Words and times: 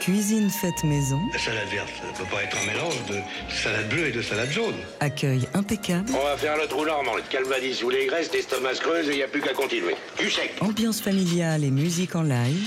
Cuisine 0.00 0.50
faite 0.50 0.84
maison. 0.84 1.20
La 1.32 1.38
salade 1.38 1.68
verte, 1.68 1.88
ça 2.00 2.22
peut 2.22 2.30
pas 2.30 2.42
être 2.42 2.56
un 2.56 2.66
mélange 2.66 3.04
de 3.08 3.16
salade 3.52 3.88
bleue 3.88 4.08
et 4.08 4.12
de 4.12 4.22
salade 4.22 4.50
jaune. 4.50 4.74
Accueil 5.00 5.46
impeccable. 5.54 6.10
On 6.14 6.24
va 6.24 6.36
faire 6.36 6.56
le 6.56 6.66
trou 6.66 6.84
normand, 6.84 7.16
le 7.16 7.22
calvadis 7.22 7.82
ou 7.82 7.90
les 7.90 8.06
graisses, 8.06 8.32
l'estomac 8.32 8.74
se 8.74 8.80
creuse 8.80 9.08
et 9.08 9.12
il 9.12 9.16
n'y 9.16 9.22
a 9.22 9.28
plus 9.28 9.40
qu'à 9.40 9.52
continuer. 9.52 9.94
Du 10.18 10.30
sec. 10.30 10.52
Ambiance 10.60 11.00
familiale 11.00 11.64
et 11.64 11.70
musique 11.70 12.16
en 12.16 12.22
live. 12.22 12.66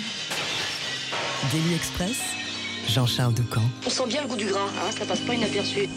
Daily 1.52 1.76
Express. 1.76 2.18
Jean-Charles 2.88 3.34
Ducamp. 3.34 3.62
On 3.86 3.90
sent 3.90 4.08
bien 4.08 4.22
le 4.24 4.28
goût 4.28 4.36
du 4.36 4.46
gras, 4.46 4.68
hein, 4.68 4.92
ça 4.98 5.06
passe 5.06 5.22
pas 5.22 5.34
inaperçu. 5.34 5.88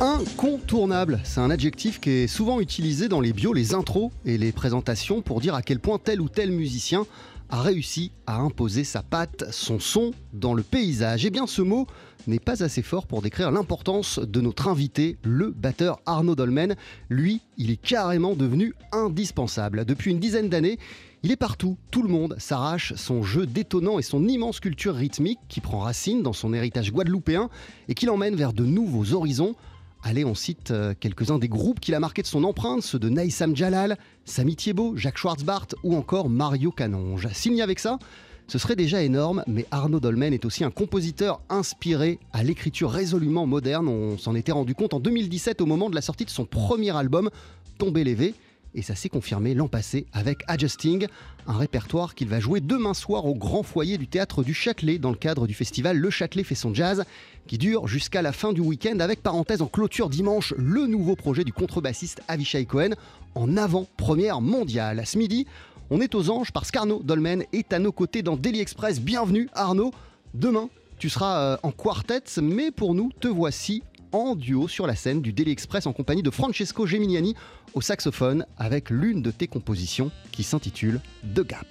Incontournable, 0.00 1.20
c'est 1.24 1.40
un 1.40 1.50
adjectif 1.50 2.00
qui 2.00 2.10
est 2.10 2.26
souvent 2.26 2.60
utilisé 2.60 3.08
dans 3.08 3.20
les 3.20 3.34
bios, 3.34 3.52
les 3.52 3.74
intros 3.74 4.10
et 4.24 4.38
les 4.38 4.50
présentations 4.50 5.20
pour 5.20 5.40
dire 5.42 5.54
à 5.54 5.60
quel 5.60 5.78
point 5.78 5.98
tel 5.98 6.22
ou 6.22 6.28
tel 6.30 6.52
musicien 6.52 7.04
a 7.50 7.60
réussi 7.62 8.12
à 8.26 8.36
imposer 8.38 8.84
sa 8.84 9.02
patte, 9.02 9.44
son 9.50 9.78
son 9.78 10.12
dans 10.32 10.54
le 10.54 10.62
paysage. 10.62 11.24
Eh 11.26 11.30
bien 11.30 11.46
ce 11.46 11.62
mot 11.62 11.86
n'est 12.26 12.38
pas 12.38 12.62
assez 12.62 12.82
fort 12.82 13.06
pour 13.06 13.22
décrire 13.22 13.50
l'importance 13.50 14.18
de 14.18 14.40
notre 14.40 14.68
invité, 14.68 15.16
le 15.22 15.50
batteur 15.50 16.00
Arnaud 16.06 16.34
Dolmen. 16.34 16.76
Lui, 17.08 17.40
il 17.56 17.70
est 17.70 17.80
carrément 17.80 18.34
devenu 18.34 18.74
indispensable. 18.92 19.84
Depuis 19.84 20.10
une 20.10 20.20
dizaine 20.20 20.48
d'années, 20.48 20.78
il 21.22 21.32
est 21.32 21.36
partout, 21.36 21.76
tout 21.90 22.02
le 22.02 22.08
monde 22.08 22.36
s'arrache 22.38 22.94
son 22.94 23.22
jeu 23.22 23.46
détonnant 23.46 23.98
et 23.98 24.02
son 24.02 24.26
immense 24.26 24.60
culture 24.60 24.94
rythmique 24.94 25.38
qui 25.48 25.60
prend 25.60 25.80
racine 25.80 26.22
dans 26.22 26.32
son 26.32 26.54
héritage 26.54 26.92
guadeloupéen 26.92 27.50
et 27.88 27.94
qui 27.94 28.06
l'emmène 28.06 28.36
vers 28.36 28.52
de 28.52 28.64
nouveaux 28.64 29.12
horizons. 29.12 29.54
Allez, 30.02 30.24
on 30.24 30.34
cite 30.34 30.70
euh, 30.70 30.94
quelques-uns 30.98 31.38
des 31.38 31.48
groupes 31.48 31.78
qu'il 31.78 31.94
a 31.94 32.00
marqués 32.00 32.22
de 32.22 32.26
son 32.26 32.44
empreinte, 32.44 32.82
ceux 32.82 32.98
de 32.98 33.10
Naïsam 33.10 33.54
Jalal, 33.54 33.98
Samy 34.24 34.56
Thiebaud, 34.56 34.96
Jacques 34.96 35.18
Schwartzbart 35.18 35.66
ou 35.84 35.94
encore 35.94 36.30
Mario 36.30 36.70
Canonge. 36.70 37.28
Signé 37.32 37.60
avec 37.60 37.78
ça, 37.78 37.98
ce 38.46 38.58
serait 38.58 38.76
déjà 38.76 39.02
énorme, 39.02 39.44
mais 39.46 39.66
Arnaud 39.70 40.00
Dolmen 40.00 40.32
est 40.32 40.46
aussi 40.46 40.64
un 40.64 40.70
compositeur 40.70 41.42
inspiré 41.50 42.18
à 42.32 42.42
l'écriture 42.42 42.90
résolument 42.90 43.46
moderne. 43.46 43.88
On 43.88 44.16
s'en 44.16 44.34
était 44.34 44.52
rendu 44.52 44.74
compte 44.74 44.94
en 44.94 45.00
2017 45.00 45.60
au 45.60 45.66
moment 45.66 45.90
de 45.90 45.94
la 45.94 46.00
sortie 46.00 46.24
de 46.24 46.30
son 46.30 46.46
premier 46.46 46.96
album, 46.96 47.30
Tomber 47.78 48.04
l'évé 48.04 48.34
et 48.74 48.82
ça 48.82 48.94
s'est 48.94 49.08
confirmé 49.08 49.54
l'an 49.54 49.68
passé 49.68 50.06
avec 50.12 50.42
Adjusting, 50.46 51.06
un 51.46 51.56
répertoire 51.56 52.14
qu'il 52.14 52.28
va 52.28 52.40
jouer 52.40 52.60
demain 52.60 52.94
soir 52.94 53.26
au 53.26 53.34
grand 53.34 53.62
foyer 53.62 53.98
du 53.98 54.06
théâtre 54.06 54.42
du 54.42 54.54
Châtelet 54.54 54.98
dans 54.98 55.10
le 55.10 55.16
cadre 55.16 55.46
du 55.46 55.54
festival 55.54 55.96
Le 55.96 56.10
Châtelet 56.10 56.44
fait 56.44 56.54
son 56.54 56.72
jazz 56.72 57.04
qui 57.46 57.58
dure 57.58 57.88
jusqu'à 57.88 58.22
la 58.22 58.32
fin 58.32 58.52
du 58.52 58.60
week-end 58.60 59.00
avec 59.00 59.22
parenthèse 59.22 59.62
en 59.62 59.66
clôture 59.66 60.08
dimanche 60.08 60.54
le 60.56 60.86
nouveau 60.86 61.16
projet 61.16 61.44
du 61.44 61.52
contrebassiste 61.52 62.22
Avishai 62.28 62.64
Cohen 62.64 62.90
en 63.34 63.56
avant-première 63.56 64.40
mondiale. 64.40 65.02
Ce 65.04 65.18
midi, 65.18 65.46
on 65.90 66.00
est 66.00 66.14
aux 66.14 66.30
anges 66.30 66.52
parce 66.52 66.70
qu'Arnaud 66.70 67.02
Dolmen 67.02 67.44
est 67.52 67.72
à 67.72 67.78
nos 67.78 67.92
côtés 67.92 68.22
dans 68.22 68.36
Daily 68.36 68.60
Express. 68.60 69.00
Bienvenue 69.00 69.48
Arnaud. 69.54 69.92
Demain, 70.34 70.68
tu 70.98 71.08
seras 71.08 71.40
euh, 71.40 71.56
en 71.62 71.72
quartet, 71.72 72.22
mais 72.40 72.70
pour 72.70 72.94
nous, 72.94 73.10
te 73.20 73.26
voici 73.26 73.82
en 74.12 74.34
duo 74.34 74.68
sur 74.68 74.86
la 74.86 74.96
scène 74.96 75.22
du 75.22 75.32
Daily 75.32 75.52
Express 75.52 75.86
en 75.86 75.92
compagnie 75.92 76.22
de 76.22 76.30
Francesco 76.30 76.86
Geminiani 76.86 77.34
au 77.74 77.80
saxophone 77.80 78.46
avec 78.56 78.90
l'une 78.90 79.22
de 79.22 79.30
tes 79.30 79.48
compositions 79.48 80.10
qui 80.32 80.42
s'intitule 80.42 81.00
The 81.34 81.46
Gap. 81.46 81.66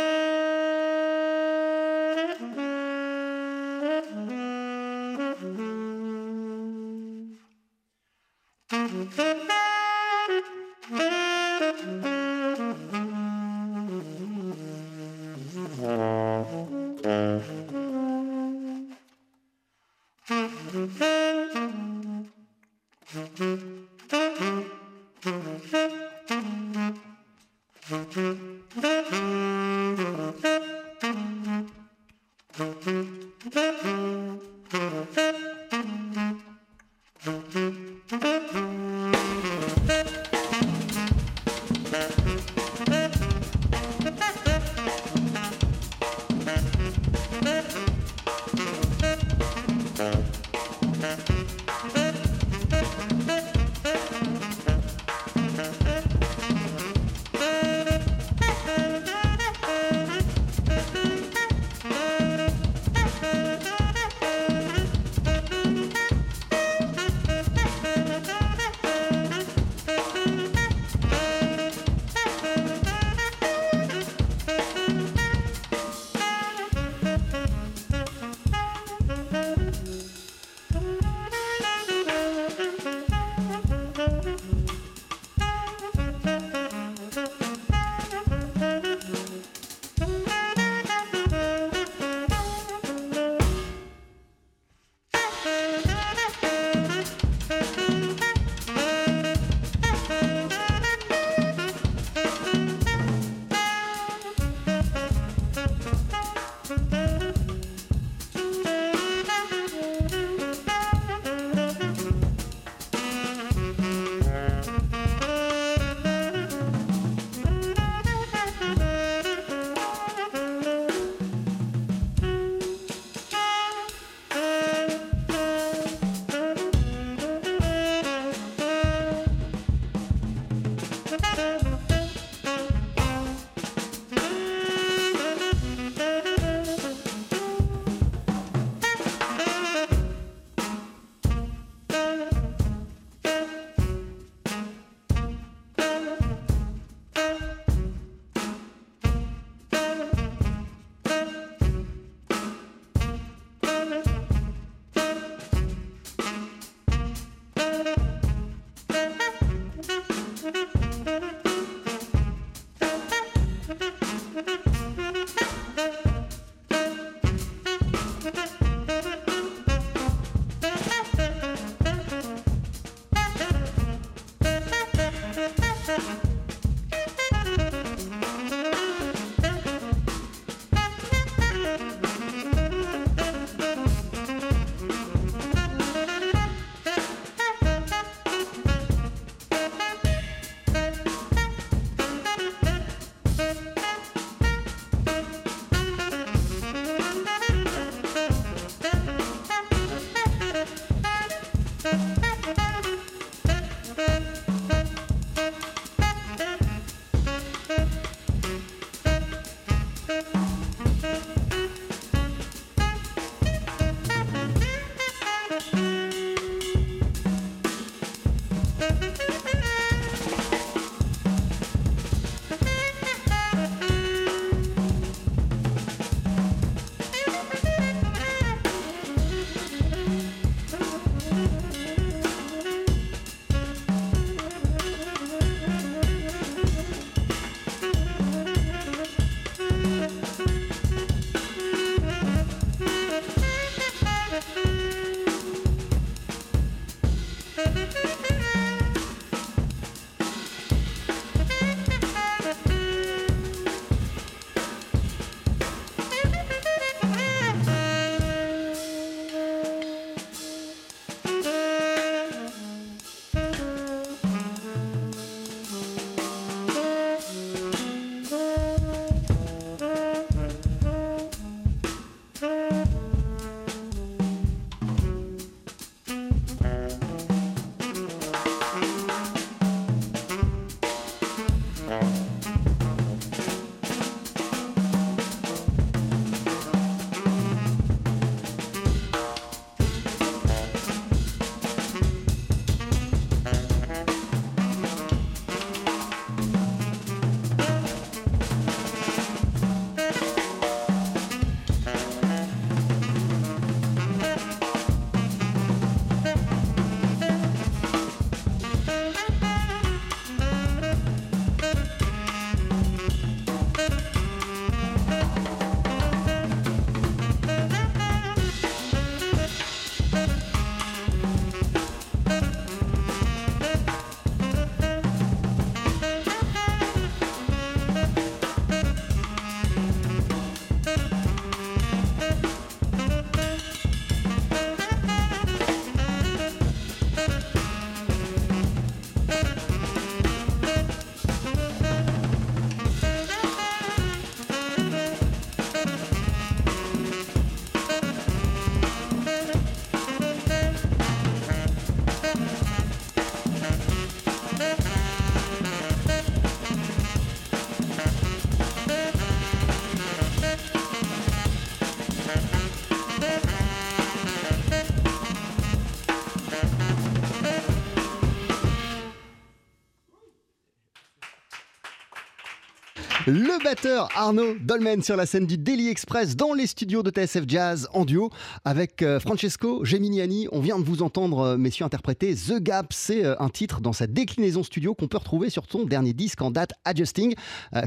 Le 373.38 373.62
batteur 373.62 374.08
Arnaud 374.16 374.56
Dolmen 374.62 375.04
sur 375.04 375.18
la 375.18 375.26
scène 375.26 375.46
du 375.46 375.58
Daily 375.58 375.90
Express 375.90 376.38
dans 376.38 376.54
les 376.54 376.68
studios 376.68 377.04
de 377.04 377.10
TSF 377.10 377.44
Jazz 377.46 377.90
en 377.92 378.06
duo 378.06 378.30
avec 378.64 379.02
euh, 379.02 379.20
Francesco 379.20 379.84
Geminiani. 379.84 380.48
On 380.54 380.62
vient 380.62 380.80
de 380.80 380.86
vous 380.86 381.02
entendre, 381.02 381.40
euh, 381.40 381.58
messieurs, 381.58 381.84
interpréter 381.84 382.34
The 382.34 382.62
Gap. 382.62 382.94
C'est 382.94 383.26
euh, 383.26 383.36
un 383.40 383.50
titre 383.50 383.82
dans 383.82 383.92
sa 383.92 384.08
déclinaison 384.08 384.64
studio 384.64 384.96
qu'on 384.96 385.10
peut 385.10 385.18
retrouver 385.18 385.50
sur 385.50 385.68
ton 385.68 385.84
dernier 385.84 386.14
disque 386.14 386.42
en 386.42 386.50
date, 386.50 386.72
Adjusting, 386.86 387.36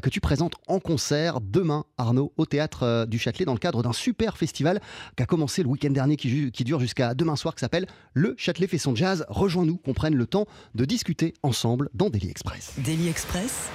que 0.02 0.10
tu 0.10 0.20
présentes 0.20 0.52
en 0.66 0.80
concert 0.80 1.40
demain, 1.40 1.86
Arnaud, 1.96 2.30
au 2.36 2.44
théâtre 2.44 3.06
du 3.06 3.18
Châtelet 3.18 3.46
dans 3.46 3.54
le 3.54 3.58
cadre 3.58 3.82
d'un 3.82 3.94
super 3.94 4.36
festival 4.36 4.82
qui 5.16 5.22
a 5.22 5.26
commencé 5.26 5.62
le 5.62 5.70
week-end 5.70 5.90
dernier, 5.90 6.18
qui, 6.18 6.50
dure 6.64 6.78
jusqu'à 6.78 7.14
demain 7.14 7.36
soir, 7.36 7.54
qui 7.54 7.60
s'appelle 7.60 7.86
Le 8.12 8.34
Châtelet 8.36 8.66
fait 8.66 8.76
son 8.76 8.94
jazz. 8.94 9.24
Rejoins-nous, 9.28 9.78
qu'on 9.78 9.94
prenne 9.94 10.14
le 10.14 10.26
temps 10.26 10.44
de 10.74 10.84
discuter 10.84 11.32
ensemble 11.42 11.88
dans 11.94 12.10
Daily 12.10 12.28
Express. 12.28 12.74
Daily 12.84 13.08
Express. 13.08 13.70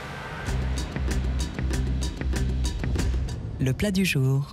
Le 3.64 3.72
plat 3.72 3.92
du 3.92 4.04
jour. 4.04 4.52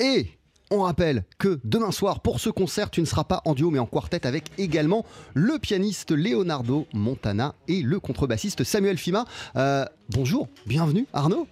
Et 0.00 0.26
on 0.72 0.80
rappelle 0.80 1.24
que 1.38 1.60
demain 1.62 1.92
soir, 1.92 2.18
pour 2.18 2.40
ce 2.40 2.50
concert, 2.50 2.90
tu 2.90 3.00
ne 3.00 3.06
seras 3.06 3.22
pas 3.22 3.40
en 3.44 3.54
duo 3.54 3.70
mais 3.70 3.78
en 3.78 3.86
quartet 3.86 4.26
avec 4.26 4.50
également 4.58 5.06
le 5.34 5.60
pianiste 5.60 6.10
Leonardo 6.10 6.88
Montana 6.92 7.54
et 7.68 7.82
le 7.82 8.00
contrebassiste 8.00 8.64
Samuel 8.64 8.98
Fima. 8.98 9.26
Euh, 9.54 9.84
bonjour, 10.10 10.48
bienvenue 10.66 11.06
Arnaud. 11.12 11.46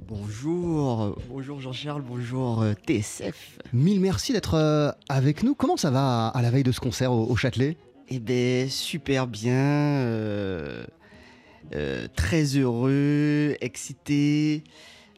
Bonjour, 0.00 1.16
bonjour 1.28 1.60
Jean-Charles, 1.60 2.02
bonjour 2.02 2.62
euh, 2.62 2.72
TSF. 2.88 3.60
Mille 3.72 4.00
merci 4.00 4.32
d'être 4.32 4.54
euh, 4.54 4.90
avec 5.08 5.44
nous. 5.44 5.54
Comment 5.54 5.76
ça 5.76 5.92
va 5.92 6.26
à 6.26 6.42
la 6.42 6.50
veille 6.50 6.64
de 6.64 6.72
ce 6.72 6.80
concert 6.80 7.12
au, 7.12 7.36
Châtelet? 7.36 7.76
Eh 8.08 8.18
bien, 8.18 8.66
super 8.68 9.28
bien. 9.28 10.04
très 12.16 12.44
heureux, 12.56 13.54
excité. 13.60 14.64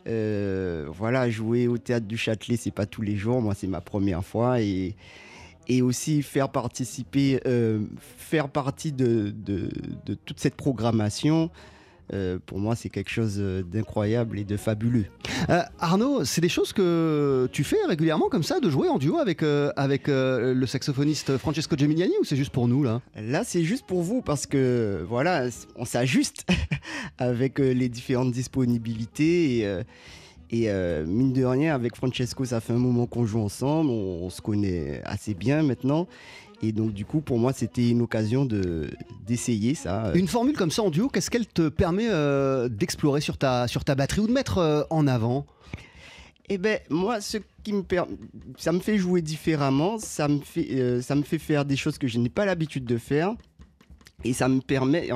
Euh, 0.07 0.87
voilà, 0.89 1.29
jouer 1.31 1.67
au 1.69 1.79
théâtre 1.79 2.07
du 2.07 2.17
Châtelet, 2.17 2.57
c'est 2.57 2.71
pas 2.71 2.87
tous 2.87 3.03
les 3.03 3.17
jours. 3.17 3.41
Moi, 3.43 3.55
c'est 3.55 3.67
ma 3.67 3.81
première 3.81 4.25
fois. 4.25 4.61
Et, 4.61 4.95
et 5.69 5.83
aussi 5.83 6.23
faire 6.23 6.49
participer, 6.49 7.41
euh, 7.47 7.81
faire 8.19 8.49
partie 8.49 8.93
de, 8.93 9.35
de, 9.37 9.69
toute 10.25 10.39
cette 10.39 10.55
programmation. 10.55 11.51
Euh, 12.13 12.39
pour 12.45 12.59
moi, 12.59 12.77
c'est 12.77 12.89
quelque 12.89 13.11
chose 13.11 13.39
d'incroyable 13.39 14.39
et 14.39 14.45
de 14.45 14.57
fabuleux. 14.57 15.07
Arnaud, 15.79 16.25
c'est 16.25 16.41
des 16.41 16.49
choses 16.49 16.73
que 16.73 17.49
tu 17.53 17.65
fais 17.65 17.79
régulièrement 17.89 18.29
comme 18.29 18.43
ça, 18.43 18.61
de 18.61 18.71
jouer 18.71 18.89
en 18.89 18.99
duo 18.99 19.19
avec, 19.19 19.43
avec 19.43 20.09
le 20.09 20.67
saxophoniste 20.67 21.37
Francesco 21.39 21.77
Geminiani 21.77 22.15
ou 22.21 22.25
c'est 22.25 22.37
juste 22.37 22.53
pour 22.53 22.69
nous 22.69 22.83
là? 22.83 23.01
Là, 23.17 23.45
c'est 23.45 23.65
juste 23.65 23.87
pour 23.87 24.03
vous 24.03 24.23
parce 24.23 24.47
que 24.47 25.05
voilà, 25.09 25.49
on 25.77 25.85
s'ajuste 25.85 26.47
avec 27.19 27.59
les 27.59 27.89
différentes 27.89 28.33
disponibilités 28.33 29.83
et 30.51 30.71
euh, 30.71 31.05
mine 31.07 31.33
de 31.33 31.45
rien, 31.45 31.75
avec 31.75 31.97
Francesco, 31.97 32.45
ça 32.45 32.61
fait 32.61 32.73
un 32.73 32.79
moment 32.79 33.07
qu'on 33.07 33.27
joue 33.27 33.41
ensemble, 33.41 33.91
on, 33.91 34.31
se 34.31 34.41
connaît 34.41 35.03
assez 35.05 35.35
bien 35.35 35.63
maintenant. 35.63 36.07
Et 36.63 36.73
donc 36.73 36.93
du 36.93 37.05
coup, 37.05 37.21
pour 37.21 37.39
moi, 37.39 37.53
c'était 37.53 37.91
une 37.91 38.03
occasion 38.03 38.45
de 38.45 38.91
d'essayer 39.27 39.75
ça. 39.75 40.13
Une 40.15 40.29
formule 40.29 40.57
comme 40.57 40.71
ça 40.71 40.83
en 40.83 40.91
duo, 40.91 41.09
qu'est-ce 41.09 41.31
qu'elle 41.31 41.47
te 41.47 41.69
permet 41.69 42.09
euh, 42.09 42.69
d'explorer 42.69 43.21
sur 43.21 43.37
ta, 43.37 43.69
sur 43.69 43.85
ta 43.85 43.95
batterie 43.95 44.23
ou 44.23 44.27
de 44.27 44.33
mettre 44.33 44.59
euh, 44.59 44.83
en 44.91 45.07
avant? 45.07 45.47
Eh 46.49 46.59
ben 46.59 46.79
moi, 46.89 47.21
ce 47.21 47.39
qui 47.65 47.73
me 47.73 47.83
ça 48.57 48.73
me 48.73 48.79
fait 48.79 48.99
jouer 48.99 49.21
différemment, 49.21 49.99
ça 49.99 50.29
me 50.29 50.39
fait, 50.39 51.03
ça 51.03 51.17
me 51.17 51.23
fait 51.23 51.39
faire 51.39 51.65
des 51.65 51.77
choses 51.77 51.99
que 51.99 52.07
je 52.07 52.19
n'ai 52.19 52.29
pas 52.29 52.45
l'habitude 52.45 52.85
de 52.85 52.99
faire. 52.99 53.35
Et 54.25 54.33
ça 54.33 54.49
me 54.49 54.61
permet, 54.61 55.11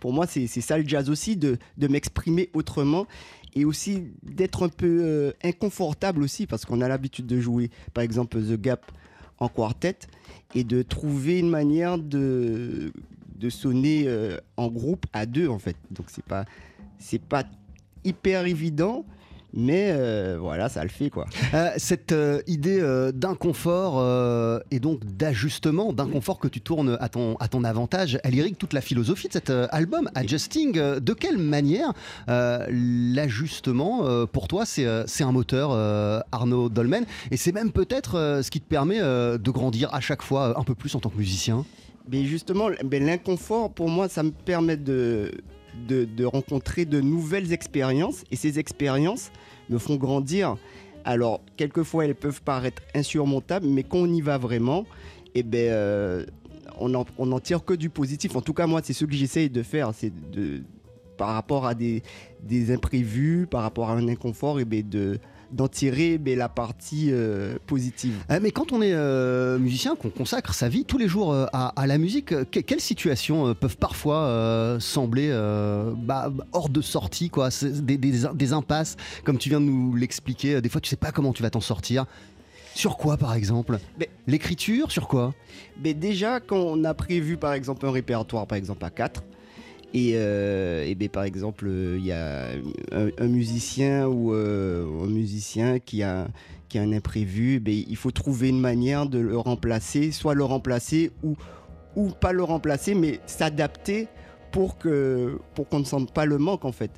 pour 0.00 0.12
moi, 0.12 0.26
c'est 0.26 0.46
ça 0.46 0.78
le 0.78 0.86
jazz 0.86 1.10
aussi, 1.10 1.36
de, 1.36 1.58
de 1.76 1.88
m'exprimer 1.88 2.48
autrement 2.54 3.06
et 3.54 3.64
aussi 3.64 4.04
d'être 4.22 4.64
un 4.64 4.68
peu 4.68 5.00
euh, 5.02 5.32
inconfortable 5.42 6.22
aussi 6.22 6.46
parce 6.46 6.64
qu'on 6.64 6.80
a 6.80 6.88
l'habitude 6.88 7.26
de 7.26 7.40
jouer 7.40 7.70
par 7.94 8.04
exemple 8.04 8.40
The 8.40 8.60
Gap 8.60 8.90
en 9.38 9.48
quartet 9.48 9.98
et 10.54 10.64
de 10.64 10.82
trouver 10.82 11.38
une 11.38 11.50
manière 11.50 11.98
de, 11.98 12.92
sonner 13.48 14.04
euh, 14.06 14.38
en 14.56 14.68
groupe 14.68 15.06
à 15.12 15.26
deux 15.26 15.48
en 15.48 15.58
fait. 15.58 15.76
Donc 15.90 16.06
c'est 16.08 16.24
pas 16.24 16.44
c'est 16.98 17.22
pas 17.22 17.44
hyper 18.04 18.46
évident 18.46 19.04
mais 19.52 19.90
euh, 19.90 20.36
voilà, 20.40 20.68
ça 20.68 20.82
le 20.82 20.90
fait 20.90 21.10
quoi. 21.10 21.26
Euh, 21.54 21.70
cette 21.78 22.12
euh, 22.12 22.42
idée 22.46 22.78
d'inconfort 23.14 23.78
et 24.70 24.80
donc 24.80 25.04
d'ajustement, 25.04 25.92
d'inconfort 25.92 26.38
que 26.38 26.48
tu 26.48 26.60
tournes 26.60 26.96
à 27.00 27.08
ton, 27.08 27.36
à 27.36 27.48
ton 27.48 27.64
avantage, 27.64 28.18
elle 28.24 28.34
irrigue 28.34 28.56
toute 28.56 28.72
la 28.72 28.80
philosophie 28.80 29.28
de 29.28 29.32
cet 29.32 29.50
album, 29.50 30.10
Adjusting. 30.14 30.72
De 30.72 31.12
quelle 31.12 31.38
manière 31.38 31.92
l'ajustement, 32.28 34.26
pour 34.26 34.48
toi, 34.48 34.64
c'est 34.66 35.22
un 35.22 35.32
moteur, 35.32 35.72
Arnaud 36.32 36.68
Dolmen, 36.68 37.04
et 37.30 37.36
c'est 37.36 37.52
même 37.52 37.72
peut-être 37.72 38.40
ce 38.42 38.50
qui 38.50 38.60
te 38.60 38.68
permet 38.68 39.00
de 39.00 39.50
grandir 39.50 39.92
à 39.94 40.00
chaque 40.00 40.22
fois 40.22 40.58
un 40.58 40.62
peu 40.62 40.74
plus 40.74 40.94
en 40.94 41.00
tant 41.00 41.10
que 41.10 41.18
musicien? 41.18 41.64
Mais 42.10 42.24
justement, 42.24 42.68
l'inconfort, 42.90 43.70
pour 43.70 43.88
moi, 43.88 44.08
ça 44.08 44.22
me 44.22 44.30
permet 44.30 44.76
de, 44.76 45.32
de, 45.86 46.24
rencontrer 46.24 46.84
de 46.84 47.00
nouvelles 47.00 47.52
expériences 47.52 48.24
et 48.30 48.36
ces 48.36 48.58
expériences 48.58 49.30
me 49.68 49.78
font 49.78 49.96
grandir. 49.96 50.56
Alors, 51.04 51.40
quelquefois, 51.56 52.04
elles 52.04 52.14
peuvent 52.14 52.42
paraître 52.42 52.82
insurmontables, 52.94 53.66
mais 53.66 53.82
quand 53.82 53.98
on 53.98 54.12
y 54.12 54.20
va 54.20 54.38
vraiment, 54.38 54.84
eh 55.34 55.42
ben, 55.42 55.70
euh, 55.70 56.26
on 56.78 56.88
n'en 56.88 57.40
tire 57.40 57.64
que 57.64 57.74
du 57.74 57.90
positif. 57.90 58.36
En 58.36 58.42
tout 58.42 58.54
cas, 58.54 58.66
moi, 58.66 58.80
c'est 58.84 58.92
ce 58.92 59.04
que 59.04 59.14
j'essaye 59.14 59.50
de 59.50 59.62
faire, 59.62 59.92
c'est 59.94 60.12
de, 60.30 60.62
par 61.16 61.34
rapport 61.34 61.66
à 61.66 61.74
des, 61.74 62.02
imprévus, 62.70 63.46
par 63.50 63.62
rapport 63.62 63.90
à 63.90 63.94
un 63.94 64.08
inconfort, 64.08 64.60
eh 64.60 64.64
ben, 64.64 64.88
de, 64.88 65.18
d'en 65.52 65.68
tirer 65.68 66.18
mais 66.22 66.34
la 66.34 66.48
partie 66.48 67.08
euh, 67.10 67.56
positive. 67.66 68.14
Euh, 68.30 68.38
mais 68.42 68.50
quand 68.50 68.72
on 68.72 68.82
est 68.82 68.92
euh, 68.92 69.58
musicien, 69.58 69.96
qu'on 69.96 70.10
consacre 70.10 70.54
sa 70.54 70.68
vie 70.68 70.84
tous 70.84 70.98
les 70.98 71.08
jours 71.08 71.34
à, 71.52 71.86
la 71.86 71.98
musique, 71.98 72.34
quelles 72.50 72.80
situations 72.80 73.54
peuvent 73.54 73.76
parfois 73.76 74.78
sembler 74.80 75.30
bah, 75.96 76.30
hors 76.52 76.68
de 76.68 76.80
sortie, 76.80 77.30
quoi, 77.30 77.48
des, 77.62 78.52
impasses, 78.52 78.96
comme 79.24 79.38
tu 79.38 79.48
viens 79.48 79.60
de 79.60 79.66
nous 79.66 79.94
l'expliquer. 79.94 80.60
Des 80.60 80.68
fois, 80.68 80.80
tu 80.80 80.88
sais 80.88 80.96
pas 80.96 81.12
comment 81.12 81.32
tu 81.32 81.42
vas 81.42 81.50
t'en 81.50 81.60
sortir. 81.60 82.06
Sur 82.74 82.96
quoi, 82.96 83.16
par 83.16 83.34
exemple? 83.34 83.78
L'écriture, 84.26 84.92
sur 84.92 85.08
quoi? 85.08 85.34
Mais 85.82 85.94
Déjà, 85.94 86.40
quand 86.40 86.58
on 86.58 86.84
a 86.84 86.94
prévu, 86.94 87.36
par 87.36 87.52
exemple, 87.52 87.84
un 87.86 87.90
répertoire, 87.90 88.46
par 88.46 88.56
exemple, 88.56 88.84
à 88.84 88.90
4, 88.90 89.22
et, 89.94 90.12
euh, 90.16 90.94
ben, 90.94 91.08
par 91.08 91.24
exemple, 91.24 91.66
il 91.66 92.04
y 92.04 92.12
a 92.12 92.48
un, 92.92 93.26
musicien 93.26 94.06
ou 94.06 94.34
euh, 94.34 95.04
un 95.04 95.08
musicien 95.08 95.78
qui 95.78 96.02
a, 96.02 96.28
qui 96.68 96.78
a 96.78 96.82
un 96.82 96.92
imprévu, 96.92 97.58
ben, 97.60 97.74
il 97.74 97.96
faut 97.96 98.10
trouver 98.10 98.50
une 98.50 98.60
manière 98.60 99.06
de 99.06 99.18
le 99.18 99.38
remplacer, 99.38 100.12
soit 100.12 100.34
le 100.34 100.44
remplacer 100.44 101.10
ou, 101.22 101.36
ou 101.96 102.10
pas 102.10 102.32
le 102.32 102.42
remplacer, 102.42 102.94
mais 102.94 103.20
s'adapter 103.26 104.08
pour 104.52 104.78
que 104.78 105.38
pour 105.54 105.68
qu'on 105.68 105.80
ne 105.80 105.84
sente 105.84 106.12
pas 106.12 106.26
le 106.26 106.38
manque 106.38 106.64
en 106.64 106.72
fait. 106.72 106.90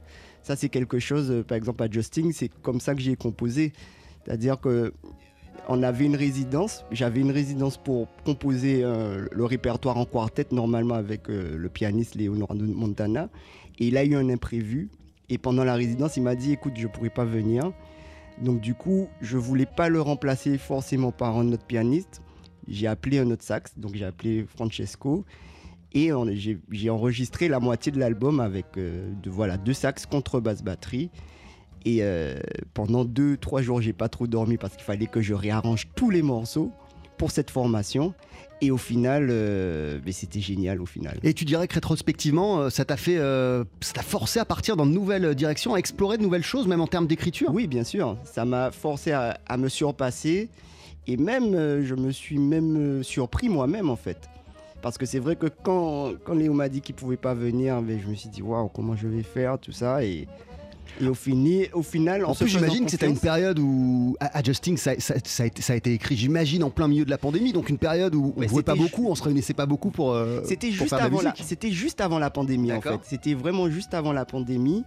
Ça 0.42 0.56
c'est 0.56 0.68
quelque 0.68 0.98
chose, 0.98 1.30
euh, 1.30 1.42
par 1.42 1.56
exemple 1.56 1.82
à 1.82 1.90
Justing, 1.90 2.32
c'est 2.32 2.48
comme 2.62 2.80
ça 2.80 2.94
que 2.94 3.00
j'ai 3.00 3.16
composé. 3.16 3.72
C'est-à-dire 4.24 4.60
que 4.60 4.92
on 5.70 5.84
avait 5.84 6.04
une 6.04 6.16
résidence. 6.16 6.84
J'avais 6.90 7.20
une 7.20 7.30
résidence 7.30 7.76
pour 7.76 8.08
composer 8.24 8.80
euh, 8.82 9.26
le 9.30 9.44
répertoire 9.44 9.96
en 9.96 10.04
quartet, 10.04 10.46
normalement 10.50 10.96
avec 10.96 11.30
euh, 11.30 11.56
le 11.56 11.68
pianiste 11.68 12.16
Leonardo 12.16 12.66
Montana. 12.66 13.28
Et 13.78 13.86
il 13.86 13.96
a 13.96 14.04
eu 14.04 14.16
un 14.16 14.28
imprévu. 14.28 14.90
Et 15.28 15.38
pendant 15.38 15.62
la 15.62 15.74
résidence, 15.74 16.16
il 16.16 16.24
m'a 16.24 16.34
dit 16.34 16.52
écoute, 16.52 16.72
je 16.76 16.88
ne 16.88 16.92
pourrais 16.92 17.10
pas 17.10 17.24
venir. 17.24 17.72
Donc, 18.42 18.60
du 18.60 18.74
coup, 18.74 19.08
je 19.20 19.36
ne 19.36 19.42
voulais 19.42 19.66
pas 19.66 19.88
le 19.88 20.00
remplacer 20.00 20.58
forcément 20.58 21.12
par 21.12 21.38
un 21.38 21.52
autre 21.52 21.64
pianiste. 21.64 22.20
J'ai 22.66 22.88
appelé 22.88 23.20
un 23.20 23.30
autre 23.30 23.44
sax, 23.44 23.72
donc 23.78 23.94
j'ai 23.94 24.04
appelé 24.04 24.44
Francesco. 24.44 25.24
Et 25.92 26.10
j'ai 26.70 26.90
enregistré 26.90 27.48
la 27.48 27.60
moitié 27.60 27.92
de 27.92 27.98
l'album 27.98 28.40
avec 28.40 28.66
euh, 28.76 29.12
voilà, 29.26 29.56
deux 29.56 29.72
sax, 29.72 30.04
contre 30.06 30.40
basse 30.40 30.62
batterie. 30.62 31.10
Et 31.84 31.98
euh, 32.02 32.38
pendant 32.74 33.04
deux, 33.04 33.36
trois 33.36 33.62
jours, 33.62 33.80
j'ai 33.80 33.92
pas 33.92 34.08
trop 34.08 34.26
dormi 34.26 34.56
parce 34.56 34.74
qu'il 34.74 34.84
fallait 34.84 35.06
que 35.06 35.20
je 35.20 35.34
réarrange 35.34 35.88
tous 35.94 36.10
les 36.10 36.22
morceaux 36.22 36.72
pour 37.16 37.30
cette 37.30 37.50
formation. 37.50 38.14
Et 38.62 38.70
au 38.70 38.76
final, 38.76 39.28
euh, 39.30 39.98
mais 40.04 40.12
c'était 40.12 40.40
génial 40.40 40.82
au 40.82 40.86
final. 40.86 41.18
Et 41.22 41.32
tu 41.32 41.46
dirais 41.46 41.66
que 41.66 41.74
rétrospectivement, 41.74 42.60
euh, 42.60 42.70
ça 42.70 42.84
t'a 42.84 42.98
fait, 42.98 43.16
ça 43.16 43.92
t'a 43.94 44.02
forcé 44.02 44.38
à 44.38 44.44
partir 44.44 44.76
dans 44.76 44.84
de 44.84 44.92
nouvelles 44.92 45.34
directions, 45.34 45.74
à 45.74 45.78
explorer 45.78 46.18
de 46.18 46.22
nouvelles 46.22 46.44
choses, 46.44 46.66
même 46.66 46.82
en 46.82 46.86
termes 46.86 47.06
d'écriture? 47.06 47.50
Oui, 47.52 47.66
bien 47.66 47.84
sûr. 47.84 48.18
Ça 48.24 48.44
m'a 48.44 48.70
forcé 48.70 49.12
à, 49.12 49.56
me 49.56 49.68
surpasser. 49.68 50.50
Et 51.06 51.16
même, 51.16 51.82
je 51.82 51.94
me 51.94 52.10
suis 52.10 52.38
même 52.38 53.02
surpris 53.02 53.48
moi-même 53.48 53.88
en 53.88 53.96
fait. 53.96 54.28
Parce 54.82 54.96
que 54.96 55.06
c'est 55.06 55.18
vrai 55.18 55.36
que 55.36 55.46
quand, 55.46 56.12
quand 56.24 56.34
Léo 56.34 56.52
m'a 56.54 56.68
dit 56.68 56.80
qu'il 56.80 56.94
pouvait 56.94 57.18
pas 57.18 57.34
venir, 57.34 57.82
mais 57.82 57.98
je 57.98 58.08
me 58.08 58.14
suis 58.14 58.28
dit, 58.28 58.42
waouh, 58.42 58.68
comment 58.68 58.96
je 58.96 59.08
vais 59.08 59.22
faire, 59.22 59.58
tout 59.58 59.72
ça. 59.72 60.04
Et 60.04 60.26
et 61.00 61.06
au, 61.06 61.14
fini, 61.14 61.66
au 61.72 61.82
final, 61.82 62.24
en 62.24 62.34
plus, 62.34 62.48
j'imagine 62.48 62.84
que 62.84 62.90
c'était 62.90 63.08
une 63.08 63.18
période 63.18 63.58
où 63.58 64.16
Adjusting, 64.20 64.76
ça, 64.76 64.90
a 64.90 64.94
été, 64.94 65.60
ça, 65.62 65.72
a 65.72 65.76
été, 65.76 65.92
écrit, 65.92 66.16
j'imagine, 66.16 66.64
en 66.64 66.70
plein 66.70 66.88
milieu 66.88 67.04
de 67.04 67.10
la 67.10 67.18
pandémie, 67.18 67.52
donc 67.52 67.68
une 67.68 67.78
période 67.78 68.14
où 68.14 68.32
on 68.36 68.40
ne 68.40 68.48
jouait 68.48 68.62
pas 68.62 68.74
beaucoup, 68.74 69.08
on 69.08 69.14
se 69.14 69.22
réunissait 69.22 69.54
pas 69.54 69.66
beaucoup 69.66 69.90
pour. 69.90 70.12
Euh, 70.12 70.40
c'était 70.44 70.70
juste, 70.70 70.92
avant 70.92 71.20
la, 71.20 71.34
c'était 71.42 71.70
juste 71.70 72.00
avant 72.00 72.18
la 72.18 72.30
pandémie, 72.30 72.72
en 72.72 72.80
fait. 72.80 73.00
C'était 73.02 73.34
vraiment 73.34 73.68
juste 73.70 73.94
avant 73.94 74.12
la 74.12 74.24
pandémie. 74.24 74.84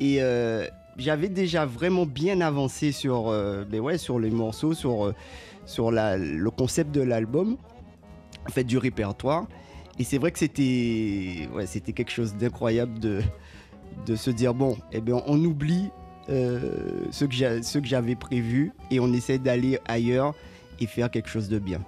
Et 0.00 0.18
euh, 0.20 0.66
j'avais 0.96 1.28
déjà 1.28 1.66
vraiment 1.66 2.06
bien 2.06 2.40
avancé 2.40 2.92
sur, 2.92 3.28
euh, 3.28 3.64
ben 3.64 3.80
ouais, 3.80 3.98
sur 3.98 4.18
les 4.18 4.30
morceaux, 4.30 4.74
sur, 4.74 5.06
euh, 5.06 5.14
sur 5.66 5.90
la, 5.90 6.16
le 6.16 6.50
concept 6.50 6.92
de 6.92 7.00
l'album, 7.00 7.56
en 8.46 8.52
fait, 8.52 8.64
du 8.64 8.78
répertoire. 8.78 9.46
Et 9.98 10.04
c'est 10.04 10.18
vrai 10.18 10.30
que 10.30 10.38
c'était 10.38 11.48
ouais, 11.52 11.66
c'était 11.66 11.92
quelque 11.92 12.12
chose 12.12 12.34
d'incroyable 12.36 13.00
de, 13.00 13.20
de 14.06 14.16
se 14.16 14.30
dire 14.30 14.54
bon, 14.54 14.76
eh 14.92 15.00
bien, 15.00 15.22
on 15.26 15.42
oublie 15.44 15.90
euh, 16.30 17.04
ce 17.10 17.24
que 17.24 17.32
j'a- 17.34 17.62
ce 17.62 17.78
que 17.78 17.86
j'avais 17.86 18.14
prévu 18.16 18.72
et 18.90 19.00
on 19.00 19.12
essaie 19.12 19.38
d'aller 19.38 19.78
ailleurs 19.86 20.34
et 20.80 20.86
faire 20.86 21.10
quelque 21.10 21.28
chose 21.28 21.48
de 21.48 21.58
bien. 21.58 21.80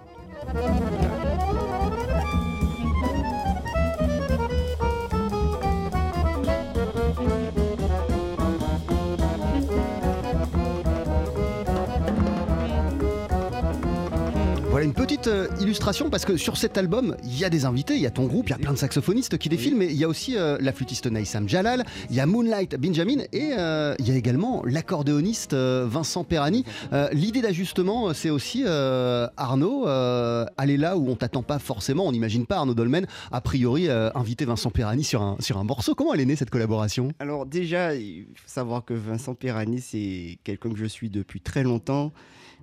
Voilà 14.81 14.89
une 14.89 14.95
petite 14.95 15.27
euh, 15.27 15.47
illustration 15.61 16.09
parce 16.09 16.25
que 16.25 16.39
sur 16.39 16.57
cet 16.57 16.79
album, 16.79 17.15
il 17.23 17.39
y 17.39 17.45
a 17.45 17.51
des 17.51 17.67
invités, 17.67 17.97
il 17.97 18.01
y 18.01 18.07
a 18.07 18.11
ton 18.11 18.25
groupe, 18.25 18.49
il 18.49 18.53
y 18.53 18.55
a 18.55 18.57
plein 18.59 18.73
de 18.73 18.79
saxophonistes 18.79 19.37
qui 19.37 19.51
défilent, 19.51 19.77
mais 19.77 19.89
il 19.89 19.97
y 19.97 20.05
a 20.05 20.09
aussi 20.09 20.39
euh, 20.39 20.57
la 20.59 20.73
flûtiste 20.73 21.05
Naïsam 21.05 21.47
Jalal, 21.47 21.85
il 22.09 22.17
y 22.17 22.21
a 22.21 22.25
Moonlight 22.25 22.77
Benjamin 22.77 23.19
et 23.31 23.51
euh, 23.59 23.95
il 23.99 24.09
y 24.09 24.11
a 24.11 24.15
également 24.15 24.63
l'accordéoniste 24.65 25.53
Vincent 25.53 26.25
Perrani. 26.25 26.65
Euh, 26.95 27.11
L'idée 27.13 27.43
d'ajustement, 27.43 28.15
c'est 28.15 28.31
aussi 28.31 28.65
Arnaud, 28.65 29.87
aller 29.87 30.79
là 30.79 30.97
où 30.97 31.11
on 31.11 31.15
t'attend 31.15 31.43
pas 31.43 31.59
forcément, 31.59 32.07
on 32.07 32.13
n'imagine 32.13 32.47
pas 32.47 32.57
Arnaud 32.57 32.73
Dolmen, 32.73 33.07
a 33.33 33.43
priori 33.43 33.91
inviter 33.91 34.47
Vincent 34.47 34.71
Perrani 34.71 35.05
sur 35.05 35.21
un, 35.21 35.37
sur 35.41 35.59
un 35.59 35.65
morceau. 35.65 35.95
Comment 35.95 36.15
elle 36.15 36.21
est 36.21 36.25
née 36.25 36.37
cette 36.37 36.49
collaboration? 36.49 37.13
Alors 37.19 37.45
déjà, 37.45 37.95
il 37.95 38.29
faut 38.35 38.49
savoir 38.49 38.87
que 38.87 38.95
Vincent 38.95 39.35
Perrani, 39.35 39.83
c'est 39.83 40.39
quelqu'un 40.43 40.71
que 40.71 40.79
je 40.79 40.87
suis 40.87 41.11
depuis 41.11 41.43
très 41.43 41.65
longtemps. 41.65 42.15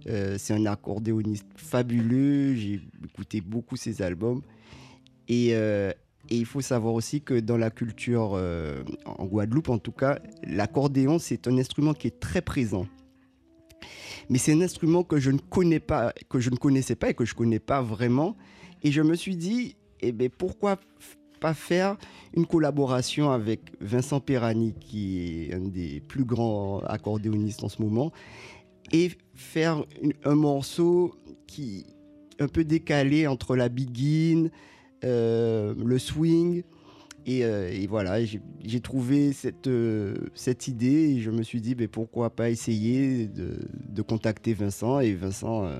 Euh, 0.09 0.35
c'est 0.37 0.53
un 0.53 0.65
accordéoniste 0.65 1.47
fabuleux. 1.55 2.55
J'ai 2.55 2.81
écouté 3.03 3.41
beaucoup 3.41 3.75
ses 3.75 4.01
albums. 4.01 4.41
Et, 5.27 5.49
euh, 5.51 5.91
il 6.29 6.45
faut 6.45 6.61
savoir 6.61 6.93
aussi 6.93 7.21
que 7.21 7.39
dans 7.39 7.55
la 7.55 7.69
culture, 7.69 8.33
euh, 8.33 8.83
en 9.05 9.25
Guadeloupe 9.25 9.69
en 9.69 9.77
tout 9.77 9.93
cas, 9.93 10.19
l'accordéon, 10.43 11.19
c'est 11.19 11.47
un 11.47 11.57
instrument 11.57 11.93
qui 11.93 12.07
est 12.07 12.19
très 12.19 12.41
présent. 12.41 12.85
Mais 14.29 14.37
c'est 14.37 14.51
un 14.51 14.61
instrument 14.61 15.03
que 15.03 15.19
je 15.19 15.31
ne 15.31 15.37
connais 15.37 15.79
pas, 15.79 16.13
que 16.29 16.41
je 16.41 16.49
ne 16.49 16.57
connaissais 16.57 16.95
pas 16.95 17.11
et 17.11 17.13
que 17.13 17.23
je 17.23 17.33
connais 17.33 17.59
pas 17.59 17.81
vraiment. 17.81 18.35
Et 18.83 18.91
je 18.91 19.01
me 19.01 19.15
suis 19.15 19.37
dit, 19.37 19.77
eh 20.01 20.11
ben, 20.11 20.29
pourquoi 20.29 20.79
pas 21.39 21.53
faire 21.53 21.97
une 22.35 22.45
collaboration 22.45 23.31
avec 23.31 23.61
Vincent 23.79 24.19
Perrani, 24.19 24.73
qui 24.79 25.49
est 25.49 25.53
un 25.53 25.67
des 25.67 26.01
plus 26.01 26.25
grands 26.25 26.79
accordéonistes 26.79 27.63
en 27.63 27.69
ce 27.69 27.81
moment, 27.81 28.11
et 28.91 29.12
faire 29.36 29.84
un 30.24 30.36
morceau 30.36 31.15
qui 31.48 31.86
un 32.39 32.48
peu 32.48 32.63
décalé 32.63 33.27
entre 33.27 33.56
la 33.56 33.70
begin, 33.70 34.50
euh, 35.03 35.74
le 35.84 36.00
swing. 36.00 36.63
Et, 37.25 37.44
euh, 37.44 37.86
voilà, 37.89 38.20
j'ai 38.24 38.79
trouvé 38.79 39.34
cette, 39.34 39.67
euh, 39.67 40.15
cette 40.34 40.70
idée 40.70 41.15
et 41.15 41.20
je 41.20 41.29
me 41.29 41.44
suis 41.44 41.60
dit 41.60 41.75
ben, 41.75 41.89
pourquoi 41.89 42.29
pas 42.29 42.50
essayer 42.50 43.27
de, 43.27 43.60
de 43.89 44.01
contacter 44.01 44.53
Vincent. 44.53 45.01
Et 45.01 45.13
Vincent 45.13 45.65
euh, 45.65 45.77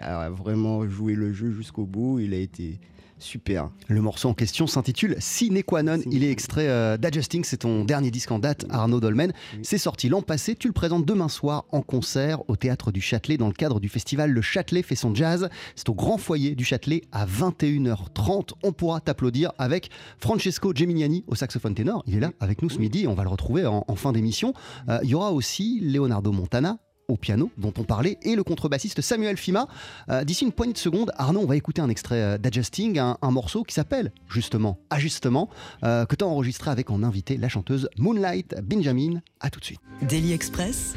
a 0.00 0.30
vraiment 0.30 0.88
joué 0.88 1.14
le 1.14 1.32
jeu 1.32 1.50
jusqu'au 1.50 1.84
bout. 1.84 2.18
Il 2.18 2.32
a 2.32 2.38
été 2.38 2.80
super. 3.18 3.70
Le 3.88 4.00
morceau 4.00 4.28
en 4.28 4.34
question 4.34 4.66
s'intitule 4.66 5.16
Sine 5.18 5.62
qua 5.62 5.82
non. 5.82 6.00
Il 6.10 6.24
est 6.24 6.30
extrait 6.30 6.68
euh, 6.68 6.96
d'Adjusting, 6.96 7.44
c'est 7.44 7.58
ton 7.58 7.84
dernier 7.84 8.10
disque 8.10 8.30
en 8.30 8.38
date, 8.38 8.66
Arnaud 8.70 9.00
Dolmen. 9.00 9.32
C'est 9.62 9.78
sorti 9.78 10.08
l'an 10.08 10.22
passé. 10.22 10.54
Tu 10.54 10.66
le 10.68 10.72
présentes 10.72 11.04
demain 11.04 11.28
soir 11.28 11.64
en 11.72 11.82
concert 11.82 12.48
au 12.48 12.56
théâtre 12.56 12.92
du 12.92 13.00
Châtelet 13.00 13.36
dans 13.36 13.48
le 13.48 13.52
cadre 13.52 13.80
du 13.80 13.88
festival 13.88 14.30
Le 14.30 14.42
Châtelet 14.42 14.82
fait 14.82 14.96
son 14.96 15.14
jazz. 15.14 15.48
C'est 15.74 15.88
au 15.88 15.94
grand 15.94 16.18
foyer 16.18 16.54
du 16.54 16.64
Châtelet 16.64 17.02
à 17.12 17.26
21h30. 17.26 18.50
On 18.62 18.72
pourra 18.72 19.00
t'applaudir 19.00 19.52
avec 19.58 19.90
Francesco 20.18 20.72
Geminiani 20.74 21.24
au 21.26 21.34
saxophone 21.34 21.74
ténor. 21.74 22.02
Il 22.06 22.16
est 22.16 22.20
là 22.20 22.32
avec 22.40 22.62
nous 22.62 22.70
ce 22.70 22.78
midi 22.78 23.04
et 23.04 23.06
on 23.06 23.14
va 23.14 23.22
le 23.22 23.28
retrouver 23.30 23.66
en, 23.66 23.84
en 23.86 23.96
fin 23.96 24.12
d'émission. 24.12 24.54
Euh, 24.88 24.98
il 25.02 25.10
y 25.10 25.14
aura 25.14 25.32
aussi 25.32 25.80
Leonardo 25.82 26.32
Montana 26.32 26.78
au 27.08 27.16
piano 27.16 27.50
dont 27.56 27.72
on 27.78 27.84
parlait 27.84 28.18
et 28.22 28.34
le 28.34 28.42
contrebassiste 28.42 29.00
Samuel 29.00 29.36
Fima. 29.36 29.68
Euh, 30.08 30.24
D'ici 30.24 30.44
une 30.44 30.52
poignée 30.52 30.72
de 30.72 30.78
secondes, 30.78 31.12
Arnaud, 31.16 31.40
on 31.40 31.46
va 31.46 31.56
écouter 31.56 31.80
un 31.80 31.88
extrait 31.88 32.20
euh, 32.20 32.38
d'Adjusting, 32.38 32.98
un, 32.98 33.30
morceau 33.30 33.64
qui 33.64 33.74
s'appelle 33.74 34.12
justement 34.28 34.78
Ajustement, 34.90 35.50
euh, 35.84 36.06
que 36.06 36.16
tu 36.16 36.24
as 36.24 36.26
enregistré 36.26 36.70
avec 36.70 36.90
en 36.90 37.02
invité 37.02 37.36
la 37.36 37.48
chanteuse 37.48 37.88
Moonlight 37.98 38.56
Benjamin. 38.62 39.20
À 39.40 39.50
tout 39.50 39.60
de 39.60 39.64
suite. 39.64 39.80
Daily 40.02 40.32
Express, 40.32 40.94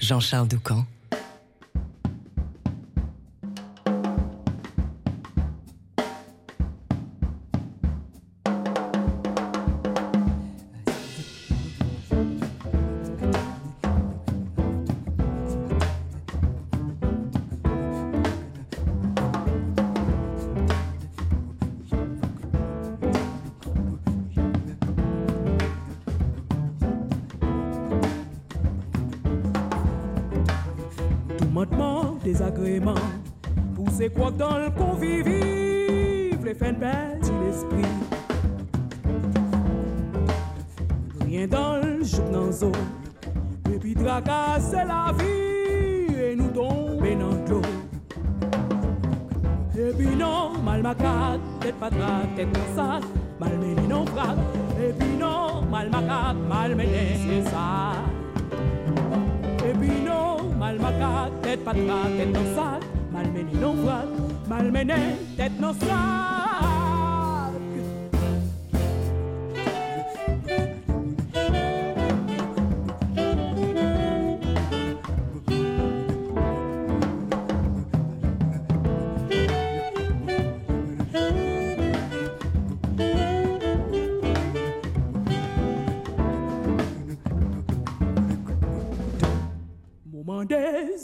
Jean-Charles 0.00 0.48
Doucan. 0.48 0.86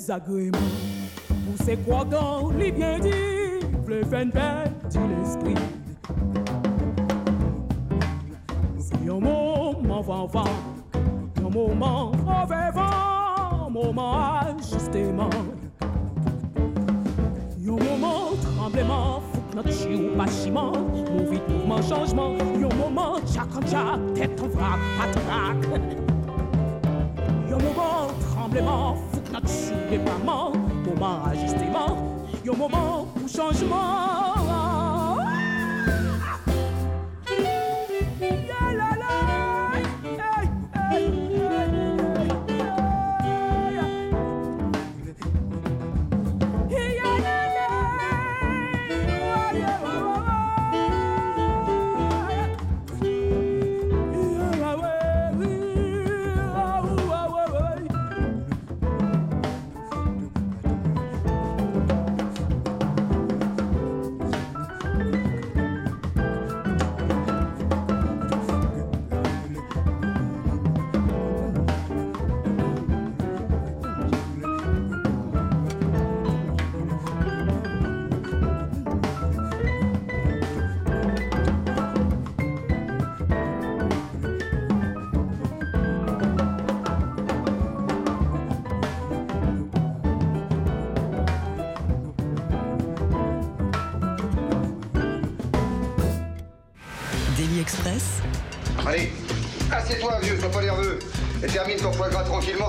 Vous 0.09 1.57
c'est 1.65 1.77
quoi 1.85 2.05
dans 2.05 2.51
les 2.51 2.73
bien 2.73 2.99
dit, 2.99 3.11
le 3.87 4.05
fin 4.05 4.25
de 4.25 4.33
l'esprit. 5.21 5.55
C'est 8.79 9.09
un 9.09 9.21
moment 9.21 10.27
vent 10.27 10.45
un 11.51 11.53
moment 11.53 12.13
mauvais 12.25 12.71
vent, 12.73 13.67
un 13.67 13.71
moment 13.71 14.39
ajustement. 14.41 15.31
Un 17.63 17.85
moment 17.85 18.31
tremblement, 18.43 19.23
que 19.51 19.57
notre 19.57 19.73
chien 19.73 19.97
ou 19.97 21.13
mon 21.13 21.31
vite 21.31 21.49
mouvement 21.49 21.83
changement. 21.83 22.35
Un 22.39 22.75
moment 22.77 23.17
chaque 23.27 23.57
en 23.57 24.15
tête 24.15 24.41
en 24.41 24.49
vrac, 24.49 24.79
patraque. 24.99 25.81
Yo 27.49 27.59
moment 27.59 28.07
tremblement, 28.21 28.97
notre 29.43 29.53
chou 29.53 29.75
déploiement, 29.91 30.53
moment 30.87 31.25
ajustement, 31.25 31.97
yo 32.45 32.55
moment 32.55 33.07
pour 33.15 33.29
changement. 33.29 34.30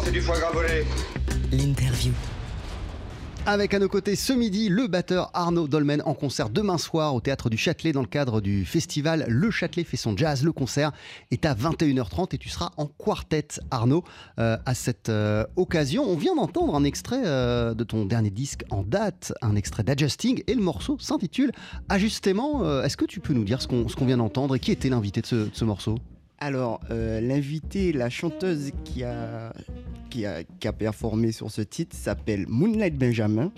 C'est 0.04 0.12
du 0.12 0.22
foie 0.22 0.38
gras 0.40 0.52
volé. 0.52 0.86
l'interview. 1.52 2.12
Avec 3.48 3.74
à 3.74 3.80
nos 3.80 3.88
côtés 3.90 4.16
ce 4.16 4.34
midi 4.34 4.70
le 4.70 4.86
batteur 4.86 5.32
Arnaud 5.34 5.68
Dolmen 5.68 6.04
en 6.06 6.14
concert 6.14 6.52
demain 6.52 6.78
soir 6.78 7.16
au 7.16 7.22
théâtre 7.22 7.50
du 7.50 7.58
Châtelet 7.58 7.92
dans 7.92 8.02
le 8.02 8.08
cadre 8.08 8.40
du 8.40 8.66
festival 8.66 9.26
Le 9.28 9.50
Châtelet 9.50 9.84
fait 9.84 9.98
son 9.98 10.16
jazz. 10.16 10.44
Le 10.44 10.52
concert 10.52 10.92
est 11.32 11.44
à 11.46 11.56
21h30 11.56 12.36
et 12.36 12.38
tu 12.38 12.50
seras 12.50 12.70
en 12.78 12.86
quartet 12.86 13.48
Arnaud 13.72 14.04
euh, 14.38 14.58
à 14.68 14.76
cette 14.76 15.10
euh, 15.10 15.44
occasion. 15.56 16.04
On 16.08 16.16
vient 16.18 16.36
d'entendre 16.36 16.76
un 16.76 16.84
extrait 16.84 17.24
euh, 17.26 17.74
de 17.74 17.84
ton 17.84 18.06
dernier 18.06 18.30
disque 18.30 18.64
en 18.70 18.84
date, 18.84 19.34
un 19.42 19.56
extrait 19.56 19.82
d'Adjusting 19.84 20.44
et 20.46 20.54
le 20.54 20.62
morceau 20.62 20.98
s'intitule 21.00 21.52
Ajustement. 21.90 22.64
Euh, 22.64 22.84
Est-ce 22.84 22.96
que 22.96 23.06
tu 23.06 23.22
peux 23.22 23.34
nous 23.34 23.44
dire 23.44 23.60
ce 23.60 23.68
qu'on 23.68 23.88
ce 23.88 23.96
qu'on 23.96 24.06
vient 24.06 24.18
d'entendre 24.18 24.56
et 24.56 24.60
qui 24.60 24.72
était 24.72 24.90
l'invité 24.90 25.22
de 25.22 25.26
ce, 25.26 25.36
de 25.36 25.50
ce 25.52 25.66
morceau? 25.66 25.96
Alors, 26.44 26.82
euh, 26.90 27.22
l'invitée, 27.22 27.94
la 27.94 28.10
chanteuse 28.10 28.72
qui 28.84 29.04
a, 29.04 29.54
qui, 30.10 30.26
a, 30.26 30.44
qui 30.44 30.68
a 30.68 30.74
performé 30.74 31.32
sur 31.32 31.52
ce 31.52 31.62
titre 31.62 31.96
s'appelle 31.96 32.48
Moonlight 32.48 32.98
Benjamin. 32.98 33.52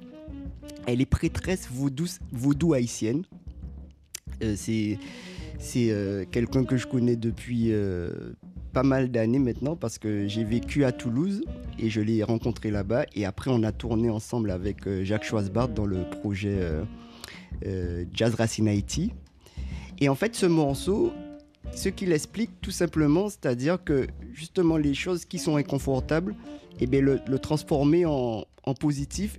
Elle 0.86 1.00
est 1.00 1.06
prêtresse 1.06 1.70
vaudou, 1.72 2.08
vaudou 2.34 2.74
haïtienne. 2.74 3.24
Euh, 4.44 4.56
c'est 4.58 5.00
euh, 5.78 6.26
quelqu'un 6.30 6.66
que 6.66 6.76
je 6.76 6.86
connais 6.86 7.16
depuis 7.16 7.68
euh, 7.72 8.34
pas 8.74 8.84
mal 8.84 9.10
d'années 9.12 9.40
maintenant 9.40 9.78
parce 9.78 9.98
que 9.98 10.28
j'ai 10.28 10.44
vécu 10.44 10.84
à 10.84 10.92
Toulouse 10.92 11.42
et 11.80 11.90
je 11.90 12.02
l'ai 12.02 12.22
rencontré 12.22 12.70
là-bas. 12.70 13.06
Et 13.16 13.24
après, 13.24 13.50
on 13.50 13.64
a 13.64 13.72
tourné 13.72 14.10
ensemble 14.10 14.52
avec 14.52 14.90
Jacques 15.04 15.24
Schwarzbart 15.24 15.70
dans 15.70 15.86
le 15.86 16.04
projet 16.10 16.60
Jazz 18.14 18.36
Racine 18.36 18.68
Haïti. 18.68 19.14
Et 20.02 20.10
en 20.10 20.16
fait, 20.16 20.36
ce 20.36 20.48
morceau, 20.48 21.14
ce 21.76 21.90
qu'il 21.90 22.12
explique 22.12 22.52
tout 22.62 22.72
simplement, 22.72 23.30
c'est-à-dire 23.30 23.84
que 23.84 24.08
justement 24.34 24.78
les 24.78 24.94
choses 24.94 25.26
qui 25.26 25.40
sont 25.40 25.56
inconfortables, 25.56 26.36
et 26.80 26.88
bien 26.88 27.02
le, 27.02 27.40
transformer 27.40 28.06
en, 28.06 28.46
en 28.64 28.74
positif 28.74 29.38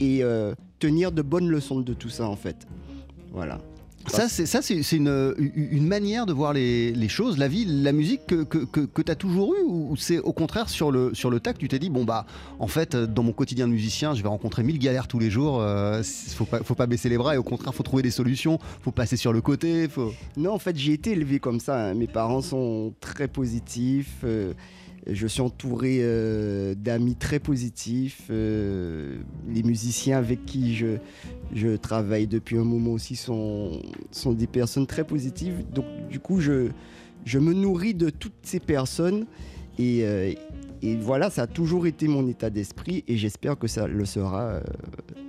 et 0.00 0.22
euh, 0.22 0.54
tenir 0.78 1.12
de 1.12 1.22
bonnes 1.22 1.48
leçons 1.48 1.80
de 1.80 1.94
tout 1.94 2.08
ça 2.08 2.26
en 2.28 2.36
fait. 2.36 2.66
Voilà. 3.32 3.60
Ça, 4.06 4.28
c'est 4.28 4.46
ça, 4.46 4.60
c'est 4.62 4.96
une, 4.96 5.34
une 5.54 5.86
manière 5.86 6.26
de 6.26 6.32
voir 6.32 6.52
les, 6.52 6.92
les 6.92 7.08
choses, 7.08 7.38
la 7.38 7.48
vie, 7.48 7.64
la 7.64 7.92
musique 7.92 8.26
que, 8.26 8.42
que, 8.44 8.58
que, 8.58 8.80
que 8.80 9.02
tu 9.02 9.10
as 9.10 9.14
toujours 9.14 9.54
eu 9.54 9.62
ou 9.66 9.96
c'est 9.96 10.18
au 10.18 10.32
contraire 10.32 10.68
sur 10.68 10.90
le, 10.90 11.14
sur 11.14 11.30
le 11.30 11.40
tac, 11.40 11.58
tu 11.58 11.68
t'es 11.68 11.78
dit, 11.78 11.90
bon, 11.90 12.04
bah, 12.04 12.26
en 12.58 12.66
fait, 12.66 12.94
dans 12.96 13.22
mon 13.22 13.32
quotidien 13.32 13.66
de 13.66 13.72
musicien, 13.72 14.14
je 14.14 14.22
vais 14.22 14.28
rencontrer 14.28 14.62
mille 14.62 14.78
galères 14.78 15.08
tous 15.08 15.18
les 15.18 15.30
jours, 15.30 15.60
euh, 15.60 16.02
faut, 16.34 16.44
pas, 16.44 16.62
faut 16.62 16.74
pas 16.74 16.86
baisser 16.86 17.08
les 17.08 17.16
bras 17.18 17.34
et 17.34 17.38
au 17.38 17.42
contraire, 17.42 17.74
faut 17.74 17.82
trouver 17.82 18.02
des 18.02 18.10
solutions, 18.10 18.58
faut 18.82 18.92
passer 18.92 19.16
sur 19.16 19.32
le 19.32 19.40
côté, 19.40 19.88
faut. 19.88 20.12
Non, 20.36 20.52
en 20.52 20.58
fait, 20.58 20.76
j'ai 20.76 20.92
été 20.92 21.12
élevé 21.12 21.38
comme 21.38 21.60
ça. 21.60 21.88
hein. 21.88 21.94
Mes 21.94 22.06
parents 22.06 22.42
sont 22.42 22.92
très 23.00 23.28
positifs. 23.28 24.16
euh, 24.24 24.52
je 25.06 25.26
suis 25.26 25.40
entouré 25.40 25.98
euh, 26.00 26.74
d'amis 26.74 27.14
très 27.14 27.38
positifs. 27.38 28.22
euh, 28.30 29.18
les 29.48 29.62
musiciens 29.62 30.18
avec 30.18 30.44
qui 30.44 30.74
je, 30.74 31.76
travaille 31.76 32.26
depuis 32.26 32.56
un 32.56 32.64
moment 32.64 32.92
aussi 32.92 33.16
sont, 33.16 33.82
des 34.26 34.46
personnes 34.46 34.86
très 34.86 35.04
positives. 35.04 35.64
Donc, 35.72 35.84
du 36.10 36.20
coup, 36.20 36.40
je, 36.40 36.68
je 37.24 37.38
me 37.38 37.52
nourris 37.52 37.94
de 37.94 38.10
toutes 38.10 38.32
ces 38.42 38.60
personnes. 38.60 39.26
Et, 39.78 40.04
euh, 40.04 40.32
et 40.84 40.96
voilà, 40.96 41.30
ça 41.30 41.42
a 41.42 41.46
toujours 41.46 41.86
été 41.86 42.08
mon 42.08 42.26
état 42.28 42.50
d'esprit 42.50 43.04
et 43.08 43.16
j'espère 43.16 43.58
que 43.58 43.66
ça 43.66 43.86
le 43.86 44.04
sera 44.04 44.40
euh, 44.42 44.60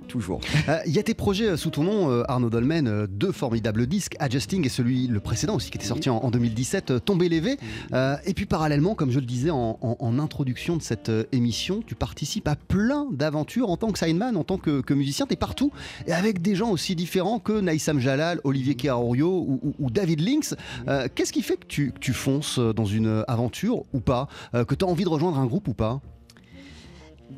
toujours. 0.08 0.40
Euh, 0.68 0.78
Il 0.86 0.92
y 0.92 0.98
a 0.98 1.02
tes 1.04 1.14
projets 1.14 1.50
euh, 1.50 1.56
sous 1.56 1.70
ton 1.70 1.84
nom, 1.84 2.10
euh, 2.10 2.24
Arnaud 2.28 2.50
Dolmen, 2.50 2.88
euh, 2.88 3.06
deux 3.06 3.30
formidables 3.30 3.86
disques, 3.86 4.16
Adjusting 4.18 4.66
et 4.66 4.68
celui, 4.68 5.06
le 5.06 5.20
précédent 5.20 5.54
aussi, 5.54 5.70
qui 5.70 5.78
était 5.78 5.86
sorti 5.86 6.10
en, 6.10 6.16
en 6.16 6.30
2017, 6.32 6.90
euh, 6.90 6.98
Tomber 6.98 7.28
lévé. 7.28 7.56
Euh, 7.92 8.16
et 8.24 8.34
puis 8.34 8.46
parallèlement, 8.46 8.94
comme 8.96 9.12
je 9.12 9.20
le 9.20 9.26
disais 9.26 9.50
en, 9.50 9.78
en- 9.80 9.96
en 10.00 10.18
introduction 10.18 10.76
de 10.76 10.82
cette 10.82 11.08
euh, 11.08 11.22
émission, 11.30 11.82
tu 11.86 11.94
participes 11.94 12.48
à 12.48 12.56
plein 12.56 13.06
d'aventures 13.12 13.70
en 13.70 13.76
tant 13.76 13.92
que 13.92 13.98
sideman, 13.98 14.36
en 14.36 14.42
tant 14.42 14.58
que, 14.58 14.80
que 14.80 14.92
musicien, 14.94 15.26
tu 15.26 15.34
es 15.34 15.36
partout, 15.36 15.70
et 16.08 16.12
avec 16.12 16.42
des 16.42 16.56
gens 16.56 16.70
aussi 16.70 16.96
différents 16.96 17.38
que 17.38 17.60
Naïsam 17.60 18.00
Jalal, 18.00 18.40
Olivier 18.42 18.74
Kearorio 18.74 19.28
ou, 19.28 19.60
ou- 19.62 19.74
ou 19.78 19.90
David 19.90 20.20
Lynx. 20.20 20.56
Euh, 20.88 21.06
Qu'est-ce 21.14 21.32
qui 21.32 21.42
fait 21.42 21.56
que 21.58 21.66
tu, 21.66 21.92
que 21.92 21.98
tu 22.00 22.12
fonces 22.12 22.58
dans 22.58 22.86
une 22.86 23.22
aventure 23.28 23.84
ou 23.92 24.00
pas 24.00 24.26
Euh, 24.54 24.64
Que 24.64 24.74
tu 24.74 24.84
as 24.84 24.88
envie 24.88 25.04
de 25.04 25.08
rejoindre 25.10 25.38
un 25.38 25.45
groupe 25.46 25.68
ou 25.68 25.74
pas? 25.74 26.00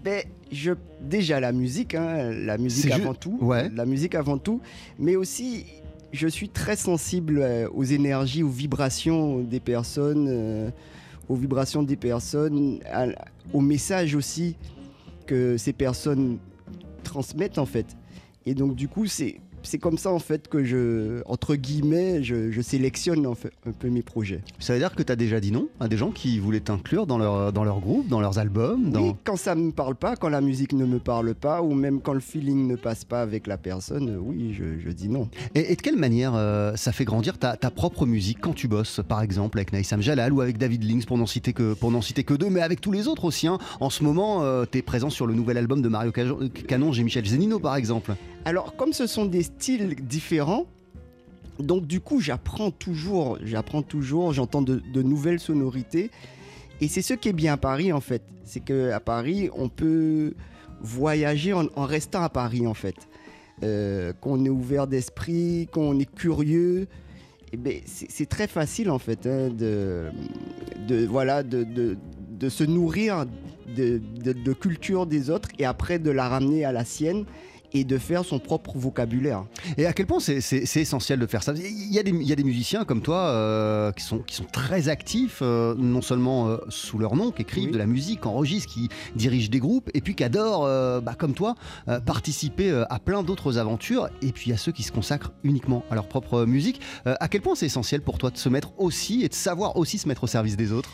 Ben, 0.05 0.23
je, 0.53 0.73
déjà 1.01 1.41
la 1.41 1.53
musique, 1.53 1.95
hein, 1.95 2.31
la 2.31 2.59
musique 2.59 2.91
avant 2.91 3.15
tout, 3.15 3.39
ouais. 3.41 3.71
la 3.75 3.87
musique 3.87 4.15
avant 4.15 4.39
tout, 4.39 4.61
mais 4.99 5.17
aussi 5.17 5.65
je 6.13 6.29
suis 6.29 6.49
très 6.49 6.77
sensible 6.77 7.39
euh, 7.43 7.69
aux 7.73 7.85
énergies, 7.85 8.43
aux 8.43 8.49
vibrations 8.49 9.41
des 9.41 9.61
personnes, 9.61 10.27
euh, 10.31 10.71
aux 11.29 11.35
vibrations 11.37 11.83
des 11.83 11.97
personnes, 11.97 12.81
à- 12.91 13.07
aux 13.53 13.61
messages 13.61 14.15
aussi 14.15 14.57
que 15.27 15.57
ces 15.57 15.73
personnes 15.73 16.39
transmettent 17.03 17.59
en 17.59 17.67
fait. 17.67 17.97
Et 18.47 18.55
donc 18.55 18.75
du 18.75 18.89
coup 18.89 19.07
c'est 19.07 19.41
c'est 19.63 19.79
comme 19.79 19.99
ça 19.99 20.13
en 20.13 20.19
fait 20.19 20.49
que 20.49 20.65
je 20.65 21.23
entre 21.27 21.55
guillemets 21.55 22.23
je, 22.23 22.51
je 22.51 22.61
sélectionne 22.61 23.27
en 23.27 23.35
fait 23.35 23.53
un 23.67 23.73
peu 23.73 23.89
mes 23.89 24.03
projets. 24.03 24.41
Ça 24.59 24.73
veut 24.73 24.79
dire 24.79 24.95
que 24.95 25.03
tu 25.03 25.13
as 25.13 25.17
déjà 25.17 25.41
dit 25.41 25.53
non 25.53 25.69
à 25.81 25.89
des 25.89 25.97
gens 25.97 26.11
qui 26.11 26.39
voulaient 26.39 26.61
t'inclure 26.61 27.07
dans 27.07 27.19
leur, 27.19 27.53
dans 27.53 27.65
leur 27.65 27.81
groupe, 27.81 28.09
dans 28.09 28.21
leurs 28.21 28.39
albums 28.39 28.91
dans... 28.91 29.03
Oui, 29.03 29.15
quand 29.25 29.37
ça 29.37 29.55
me 29.55 29.71
parle 29.71 29.95
pas, 29.95 30.17
quand 30.17 30.29
la 30.29 30.41
musique 30.41 30.73
ne 30.73 30.85
me 30.87 30.99
parle 30.99 31.35
pas, 31.35 31.63
ou 31.63 31.75
même 31.75 32.01
quand 32.01 32.13
le 32.13 32.21
feeling 32.21 32.67
ne 32.67 32.77
passe 32.77 33.05
pas 33.05 33.21
avec 33.23 33.47
la 33.47 33.57
personne, 33.59 34.09
euh, 34.11 34.19
oui, 34.21 34.55
je, 34.59 34.79
je 34.85 34.91
dis 34.91 35.09
non. 35.09 35.29
Et, 35.55 35.73
et 35.73 35.77
de 35.77 35.81
quelle 35.83 35.97
manière 35.97 36.33
euh, 36.35 36.77
ça 36.77 36.93
fait 36.93 37.05
grandir 37.05 37.39
ta, 37.39 37.57
ta 37.57 37.71
propre 37.71 38.07
musique 38.07 38.39
quand 38.41 38.55
tu 38.55 38.69
bosses, 38.69 39.01
par 39.09 39.23
exemple, 39.23 39.59
avec 39.59 39.73
Naïsam 39.73 40.01
Jalal 40.01 40.33
ou 40.33 40.41
avec 40.41 40.59
David 40.59 40.85
Lynx, 40.85 41.05
pour 41.07 41.19
n'en 41.19 41.27
citer, 41.27 41.53
que- 41.53 41.75
pour 41.75 41.91
n'en 41.91 42.03
citer 42.03 42.25
que 42.25 42.35
deux, 42.35 42.51
mais 42.51 42.61
avec 42.61 42.81
tous 42.81 42.93
les 42.93 43.09
autres 43.09 43.25
aussi. 43.25 43.47
hein. 43.47 43.59
En 43.81 43.91
ce 43.91 44.03
moment, 44.05 44.43
tu 44.71 44.79
es 44.79 44.83
présent 44.83 45.11
sur 45.11 45.27
le 45.27 45.35
nouvel 45.35 45.57
album 45.59 45.83
de 45.83 45.89
Mario 45.89 46.13
Canon, 46.13 46.93
j'ai 46.93 47.05
Michel 47.05 47.27
Zenino, 47.27 47.59
par 47.59 47.77
exemple. 47.77 48.15
Alors, 48.45 48.77
comme 48.77 48.93
ce 48.93 49.07
sont 49.07 49.27
des 49.27 49.43
styles 49.57 49.97
différents, 49.97 50.67
donc 51.59 51.87
du 51.87 52.01
coup, 52.01 52.21
j'apprends 52.21 52.71
toujours, 52.71 53.39
j'apprends 53.43 53.83
toujours, 53.83 54.33
j'entends 54.33 54.63
de, 54.63 55.03
nouvelles 55.03 55.41
sonorités. 55.41 56.11
Et 56.81 56.89
c'est 56.89 57.03
ce 57.03 57.15
qui 57.15 57.29
est 57.29 57.33
bien 57.33 57.55
à 57.55 57.57
Paris, 57.57 57.93
en 57.93 58.01
fait. 58.01 58.23
C'est 58.45 58.61
qu'à 58.61 59.01
Paris, 59.01 59.51
on 59.57 59.69
peut 59.69 60.35
voyager 60.81 61.53
en, 61.53 61.69
restant 61.77 62.23
à 62.23 62.29
Paris, 62.29 62.67
en 62.67 62.75
fait. 62.75 62.95
Euh, 63.65 64.13
qu'on 64.21 64.45
est 64.45 64.51
ouvert 64.51 64.87
d'esprit, 64.87 65.69
qu'on 65.73 65.99
est 65.99 66.11
curieux. 66.15 66.87
Ben, 67.57 67.81
c'est 67.87 68.29
très 68.29 68.47
facile, 68.47 68.91
en 68.91 69.01
fait, 69.01 69.27
hein, 69.27 69.49
de, 69.49 70.07
de, 70.87 71.07
voilà, 71.07 71.43
de, 71.43 71.65
de, 71.65 71.97
de 72.31 72.49
se 72.49 72.63
nourrir 72.63 73.27
de, 73.75 74.01
de 74.23 74.53
culture 74.53 75.07
des 75.07 75.31
autres 75.31 75.49
et 75.59 75.65
après 75.65 75.99
de 75.99 76.11
la 76.11 76.29
ramener 76.29 76.65
à 76.65 76.73
la 76.73 76.85
sienne 76.85 77.25
et 77.73 77.85
de 77.85 77.99
faire 77.99 78.25
son 78.25 78.39
propre 78.39 78.77
vocabulaire. 78.77 79.45
Et 79.77 79.87
à 79.87 79.93
quel 79.93 80.07
point 80.07 80.21
c'est- 80.21 80.41
essentiel 80.77 81.19
de 81.19 81.27
faire 81.27 81.43
ça? 81.43 81.53
Il 81.57 81.93
y, 81.93 81.99
a 81.99 82.03
des, 82.03 82.11
il 82.11 82.27
y 82.27 82.33
a 82.33 82.37
des 82.37 82.45
musiciens 82.45 82.85
comme 82.85 83.03
toi 83.03 83.19
euh, 83.29 83.93
qui, 83.93 84.05
sont, 84.05 84.19
qui 84.19 84.35
sont 84.35 84.45
très 84.45 84.89
actifs, 84.89 85.41
euh, 85.43 85.75
non 85.77 86.03
seulement 86.03 86.49
euh, 86.49 86.57
sous 86.69 86.99
leur 86.99 87.17
nom, 87.17 87.31
qui 87.31 87.43
écrivent 87.43 87.67
Oui. 87.67 87.73
de 87.73 87.79
la 87.79 87.87
musique, 87.87 88.27
enregistrent, 88.27 88.73
qui 88.73 88.89
dirigent 89.17 89.51
des 89.51 89.59
groupes, 89.61 89.91
et 89.95 90.01
puis 90.01 90.15
qui 90.15 90.25
adorent, 90.25 90.67
bah, 91.03 91.15
comme 91.19 91.35
toi, 91.35 91.55
participer 92.07 92.85
à 92.91 92.99
plein 92.99 93.23
d'autres 93.23 93.59
aventures. 93.59 94.09
Et 94.23 94.33
puis 94.33 94.47
il 94.47 94.51
y 94.51 94.55
a 94.55 94.57
ceux 94.59 94.73
qui 94.73 94.83
se 94.83 94.93
consacrent 94.93 95.33
uniquement 95.43 95.85
à 95.91 95.95
leur 95.95 96.09
propre 96.09 96.45
musique. 96.45 96.81
À 97.05 97.29
quel 97.29 97.43
point 97.43 97.55
c'est 97.55 97.67
essentiel 97.67 98.03
pour 98.03 98.19
toi 98.19 98.31
de 98.31 98.37
se 98.39 98.49
mettre 98.49 98.73
aussi 98.79 99.23
et 99.25 99.29
de 99.29 99.35
savoir 99.35 99.77
aussi 99.77 99.99
se 99.99 100.09
mettre 100.09 100.25
au 100.25 100.27
service 100.27 100.57
des 100.57 100.73
autres? 100.73 100.91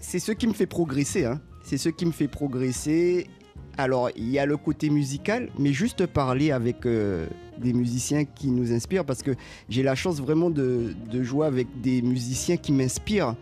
C'est 0.00 0.18
ce 0.18 0.32
qui 0.32 0.46
me 0.46 0.52
fait 0.52 0.66
progresser. 0.66 1.24
hein. 1.24 1.40
C'est 1.64 1.78
ce 1.78 1.88
qui 1.88 2.06
me 2.06 2.12
fait 2.12 2.28
progresser. 2.28 3.26
Alors, 3.76 4.10
il 4.16 4.30
y 4.30 4.38
a 4.38 4.46
le 4.46 4.56
côté 4.56 4.88
musical, 4.88 5.48
mais 5.58 5.72
juste 5.72 6.06
parler 6.06 6.52
avec 6.52 6.86
euh, 6.86 7.26
des 7.58 7.72
musiciens 7.72 8.24
qui 8.24 8.48
nous 8.48 8.72
inspirent, 8.72 9.04
parce 9.04 9.22
que 9.22 9.32
j'ai 9.68 9.82
la 9.82 9.94
chance 9.94 10.20
vraiment 10.20 10.50
de, 10.50 10.94
de 11.10 11.22
jouer 11.22 11.46
avec 11.46 11.66
des 11.80 12.00
musiciens 12.02 12.56
qui 12.56 12.72
m'inspirent, 12.72 13.34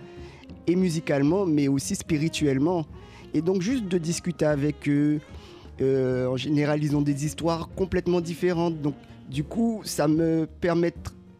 et 0.67 0.77
musicalement, 0.77 1.45
mais 1.45 1.69
aussi 1.69 1.95
spirituellement. 1.95 2.87
Et 3.35 3.43
donc, 3.43 3.63
juste 3.63 3.87
de 3.89 3.99
discuter 3.99 4.47
avec 4.47 4.89
eux, 4.89 5.21
euh, 5.81 6.27
en 6.27 6.37
général, 6.37 6.83
ils 6.83 6.97
ont 6.97 7.03
des 7.03 7.25
histoires 7.27 7.69
complètement 7.75 8.21
différentes. 8.21 8.81
Donc, 8.81 8.95
du 9.31 9.45
coup, 9.45 9.83
ça 9.85 10.09
me 10.09 10.47
permet 10.61 10.93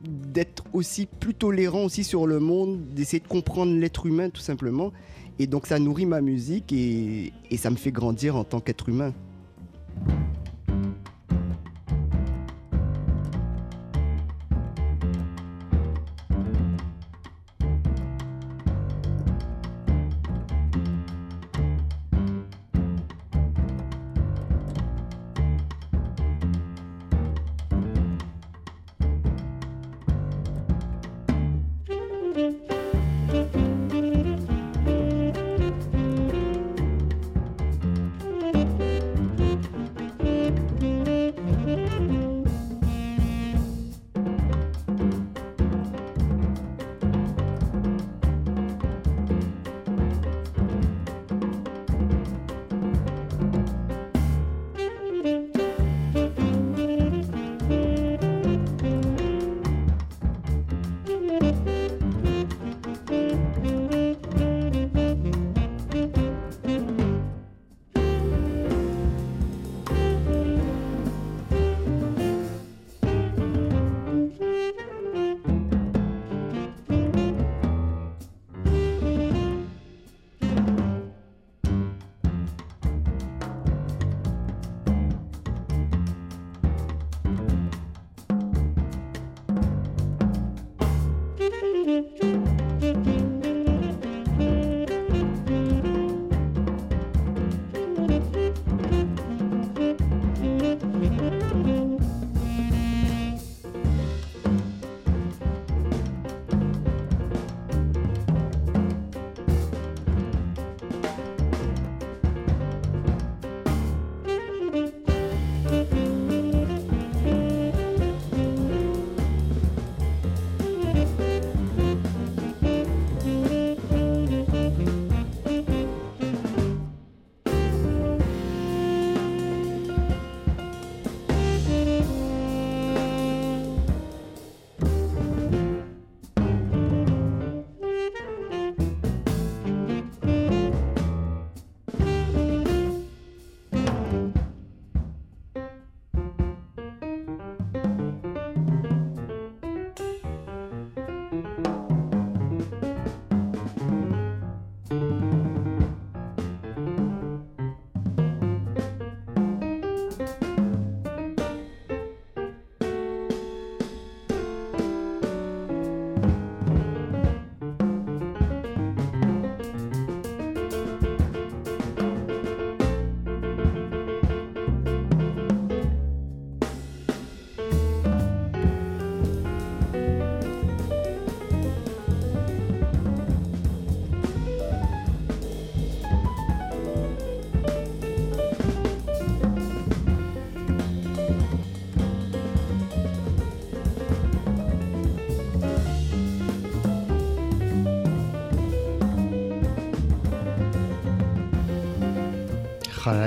d'être 0.03 0.65
aussi 0.73 1.07
plus 1.07 1.35
tolérant 1.35 1.85
aussi 1.85 2.05
sur 2.05 2.27
le 2.27 2.41
monde, 2.41 2.81
d'essayer 2.95 3.21
de 3.21 3.29
comprendre 3.29 3.73
l'être 3.79 4.07
humain 4.07 4.31
tout 4.31 4.41
simplement. 4.41 4.93
Et 5.39 5.47
donc 5.47 5.67
ça 5.67 5.79
nourrit 5.79 6.07
ma 6.07 6.21
musique 6.21 6.73
et, 6.73 7.33
ça 7.57 7.71
me 7.71 7.77
fait 7.77 7.93
grandir 7.93 8.37
en 8.37 8.45
tant 8.45 8.61
qu'être 8.61 8.89
humain. 8.89 9.13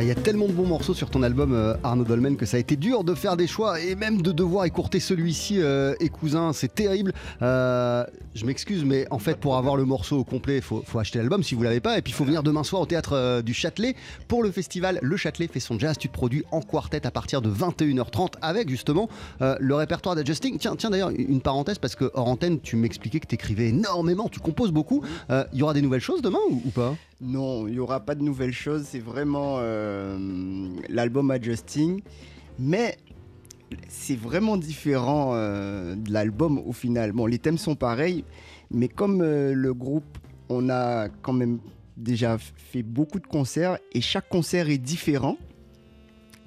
Il 0.01 0.07
y 0.07 0.11
a 0.11 0.15
tellement 0.15 0.47
de 0.47 0.51
bons 0.51 0.67
morceaux 0.67 0.93
sur 0.93 1.09
ton 1.09 1.23
album 1.23 1.53
euh, 1.53 1.75
Arnaud 1.83 2.03
Dolmen 2.03 2.37
que 2.37 2.45
ça 2.45 2.57
a 2.57 2.59
été 2.59 2.75
dur 2.75 3.03
de 3.03 3.13
faire 3.13 3.37
des 3.37 3.47
choix 3.47 3.79
et 3.79 3.95
même 3.95 4.21
de 4.21 4.31
devoir 4.31 4.65
écourter 4.65 4.99
celui-ci 4.99 5.61
euh, 5.61 5.93
et 5.99 6.09
cousin, 6.09 6.53
c'est 6.53 6.73
terrible. 6.73 7.13
Euh, 7.41 8.03
je 8.33 8.45
m'excuse, 8.45 8.83
mais 8.83 9.07
en 9.11 9.19
fait 9.19 9.35
pour 9.35 9.55
avoir 9.55 9.77
le 9.77 9.85
morceau 9.85 10.17
au 10.19 10.23
complet, 10.23 10.57
il 10.57 10.61
faut, 10.61 10.83
faut 10.85 10.99
acheter 10.99 11.19
l'album 11.19 11.43
si 11.43 11.55
vous 11.55 11.63
l'avez 11.63 11.79
pas 11.79 11.97
et 11.97 12.01
puis 12.01 12.11
il 12.11 12.15
faut 12.15 12.25
venir 12.25 12.43
demain 12.43 12.63
soir 12.63 12.81
au 12.81 12.85
théâtre 12.85 13.13
euh, 13.13 13.41
du 13.41 13.53
Châtelet 13.53 13.95
pour 14.27 14.43
le 14.43 14.51
festival 14.51 14.99
Le 15.01 15.17
Châtelet 15.17 15.47
fait 15.47 15.59
son 15.59 15.79
jazz. 15.79 15.97
Tu 15.97 16.09
te 16.09 16.13
produis 16.13 16.43
en 16.51 16.61
quartet 16.61 17.05
à 17.05 17.11
partir 17.11 17.41
de 17.41 17.49
21h30 17.49 18.33
avec 18.41 18.69
justement 18.69 19.09
euh, 19.41 19.55
le 19.59 19.75
répertoire 19.75 20.15
d'adjusting. 20.15 20.57
Tiens, 20.57 20.75
tiens 20.75 20.89
d'ailleurs 20.89 21.11
une 21.11 21.41
parenthèse 21.41 21.79
parce 21.79 21.95
que 21.95 22.11
hors 22.13 22.27
antenne 22.27 22.59
tu 22.59 22.75
m'expliquais 22.75 23.19
que 23.19 23.27
tu 23.27 23.35
écrivais 23.35 23.69
énormément, 23.69 24.29
tu 24.29 24.39
composes 24.39 24.71
beaucoup. 24.71 25.03
Euh, 25.29 25.43
Il 25.53 25.59
y 25.59 25.63
aura 25.63 25.73
des 25.73 25.81
nouvelles 25.81 26.01
choses 26.01 26.21
demain 26.21 26.39
ou, 26.49 26.69
pas? 26.71 26.95
Non, 27.21 27.67
il 27.67 27.73
n'y 27.73 27.79
aura 27.79 28.01
pas 28.01 28.15
de 28.15 28.21
nouvelles 28.21 28.53
choses. 28.53 28.83
C'est 28.85 28.99
vraiment 28.99 29.55
euh, 29.59 29.84
l'album 30.89 31.31
Adjusting. 31.31 32.01
Mais 32.59 32.97
c'est 33.87 34.17
vraiment 34.17 34.57
différent 34.57 35.31
euh, 35.33 35.95
de 35.95 36.11
l'album 36.11 36.59
au 36.59 36.71
final. 36.71 37.11
Bon, 37.11 37.25
les 37.25 37.39
thèmes 37.39 37.57
sont 37.57 37.75
pareils. 37.75 38.23
Mais 38.71 38.87
comme 38.87 39.21
euh, 39.21 39.53
le 39.53 39.73
groupe, 39.73 40.17
on 40.49 40.69
a 40.69 41.09
quand 41.21 41.33
même 41.33 41.59
déjà 41.97 42.37
fait 42.37 42.83
beaucoup 42.83 43.19
de 43.19 43.27
concerts. 43.27 43.77
Et 43.93 44.01
chaque 44.01 44.29
concert 44.29 44.69
est 44.69 44.77
différent. 44.77 45.37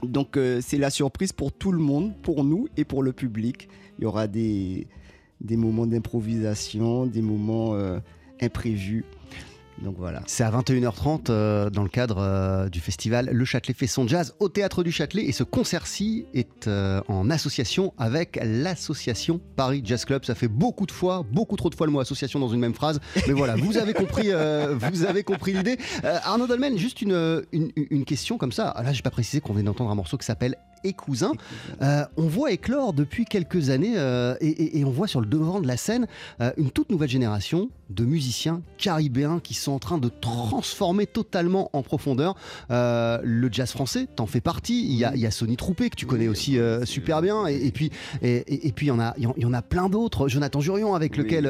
Donc 0.03 0.37
euh, 0.37 0.61
c'est 0.63 0.79
la 0.79 0.91
surprise 0.91 1.33
pour 1.33 1.53
tout 1.53 1.73
le 1.73 1.79
monde, 1.79 2.15
pour 2.23 2.45
nous 2.45 2.69
et 2.77 2.85
pour 2.85 3.03
le 3.03 3.13
public. 3.13 3.69
Il 3.99 4.05
y 4.05 4.07
aura 4.07 4.29
des, 4.29 4.87
des 5.41 5.57
moments 5.57 5.87
d'improvisation, 5.87 7.07
des 7.07 7.23
moments 7.23 7.75
euh, 7.75 7.99
imprévus. 8.41 9.05
Donc 9.83 9.97
voilà. 9.99 10.23
C'est 10.27 10.45
à 10.45 10.51
21h30 10.51 11.27
euh, 11.31 11.71
dans 11.71 11.83
le 11.83 11.89
cadre 11.89 12.19
euh, 12.19 12.69
du 12.69 12.81
festival 12.81 13.31
Le 13.33 13.45
Châtelet 13.45 13.75
fait 13.75 13.87
son 13.87 14.09
jazz 14.09 14.35
au 14.41 14.49
théâtre 14.49 14.83
du 14.83 14.91
Châtelet 14.91 15.25
et 15.25 15.33
ce 15.33 15.45
concert-ci 15.45 16.27
est 16.35 16.67
euh, 16.67 17.01
en 17.09 17.31
association 17.31 17.95
avec 17.99 18.39
l'association 18.43 19.41
Paris 19.57 19.83
Jazz 19.85 20.05
Club. 20.05 20.25
Ça 20.25 20.35
fait 20.35 20.49
beaucoup 20.49 20.87
de 20.87 20.93
fois, 20.93 21.25
beaucoup 21.31 21.57
trop 21.57 21.71
de 21.71 21.75
fois 21.75 21.87
le 21.87 21.93
mot 21.93 22.01
association 22.01 22.41
dans 22.41 22.49
une 22.49 22.61
même 22.61 22.75
phrase, 22.75 23.01
mais 23.27 23.35
voilà, 23.35 23.55
vous 23.57 23.77
avez 23.77 23.95
compris, 23.95 24.31
vous 24.31 25.05
avez 25.05 25.23
compris 25.23 25.53
l'idée. 25.53 25.79
Arnaud 26.03 26.47
Dolmen, 26.47 26.77
juste 26.77 27.03
une 27.03 28.05
question 28.07 28.39
comme 28.39 28.53
ça. 28.53 28.73
Ah, 28.77 28.83
Là, 28.83 28.93
j'ai 28.93 29.03
pas 29.03 29.11
précisé 29.11 29.41
qu'on 29.41 29.53
vient 29.53 29.65
d'entendre 29.65 29.91
un 29.91 29.95
morceau 29.95 30.17
qui 30.17 30.25
s'appelle 30.27 30.57
et 30.85 30.93
cousin. 30.93 31.33
Euh, 31.83 32.05
on 32.17 32.27
voit 32.27 32.53
éclore 32.53 32.93
depuis 32.93 33.25
quelques 33.25 33.71
années 33.71 33.95
euh, 33.97 34.35
et, 34.41 34.49
et- 34.49 34.79
et 34.79 34.85
on 34.85 34.91
voit 34.91 35.07
sur 35.09 35.21
le 35.21 35.27
devant 35.27 35.61
de 35.61 35.67
la 35.67 35.77
scène 35.77 36.07
euh, 36.41 36.51
une 36.57 36.71
toute 36.71 36.91
nouvelle 36.91 37.09
génération 37.09 37.71
de 37.91 38.05
musiciens 38.05 38.61
caribéens 38.77 39.41
qui 39.43 39.55
sont 39.55 39.73
en 39.73 39.79
train 39.79 39.97
de 39.99 40.11
transformer 40.21 41.07
totalement 41.07 41.71
en 41.73 41.83
profondeur 41.83 42.35
le 42.71 43.49
jazz 43.51 43.71
français. 43.71 44.07
T'en 44.15 44.27
fais 44.27 44.41
partie. 44.41 44.85
Il 44.85 44.95
y 44.97 45.05
a, 45.05 45.15
il 45.15 45.21
y 45.21 45.27
a 45.27 45.31
Sonny 45.31 45.57
Troupé 45.57 45.89
que 45.91 45.97
tu 45.97 46.07
connais 46.07 46.29
aussi 46.29 46.59
super 46.85 47.23
bien 47.23 47.47
et, 47.47 47.67
et 47.67 47.71
puis 47.73 47.91
et, 48.23 48.73
puis 48.75 48.87
il 48.87 48.89
y 48.91 48.93
en 48.93 49.01
a 49.01 49.15
il 49.17 49.25
y 49.37 49.45
en- 49.47 49.53
a 49.55 49.63
plein 49.63 49.89
d'autres. 49.89 50.29
Jonathan 50.29 50.61
Jurion 50.61 50.95
avec 50.95 51.17
lequel 51.17 51.45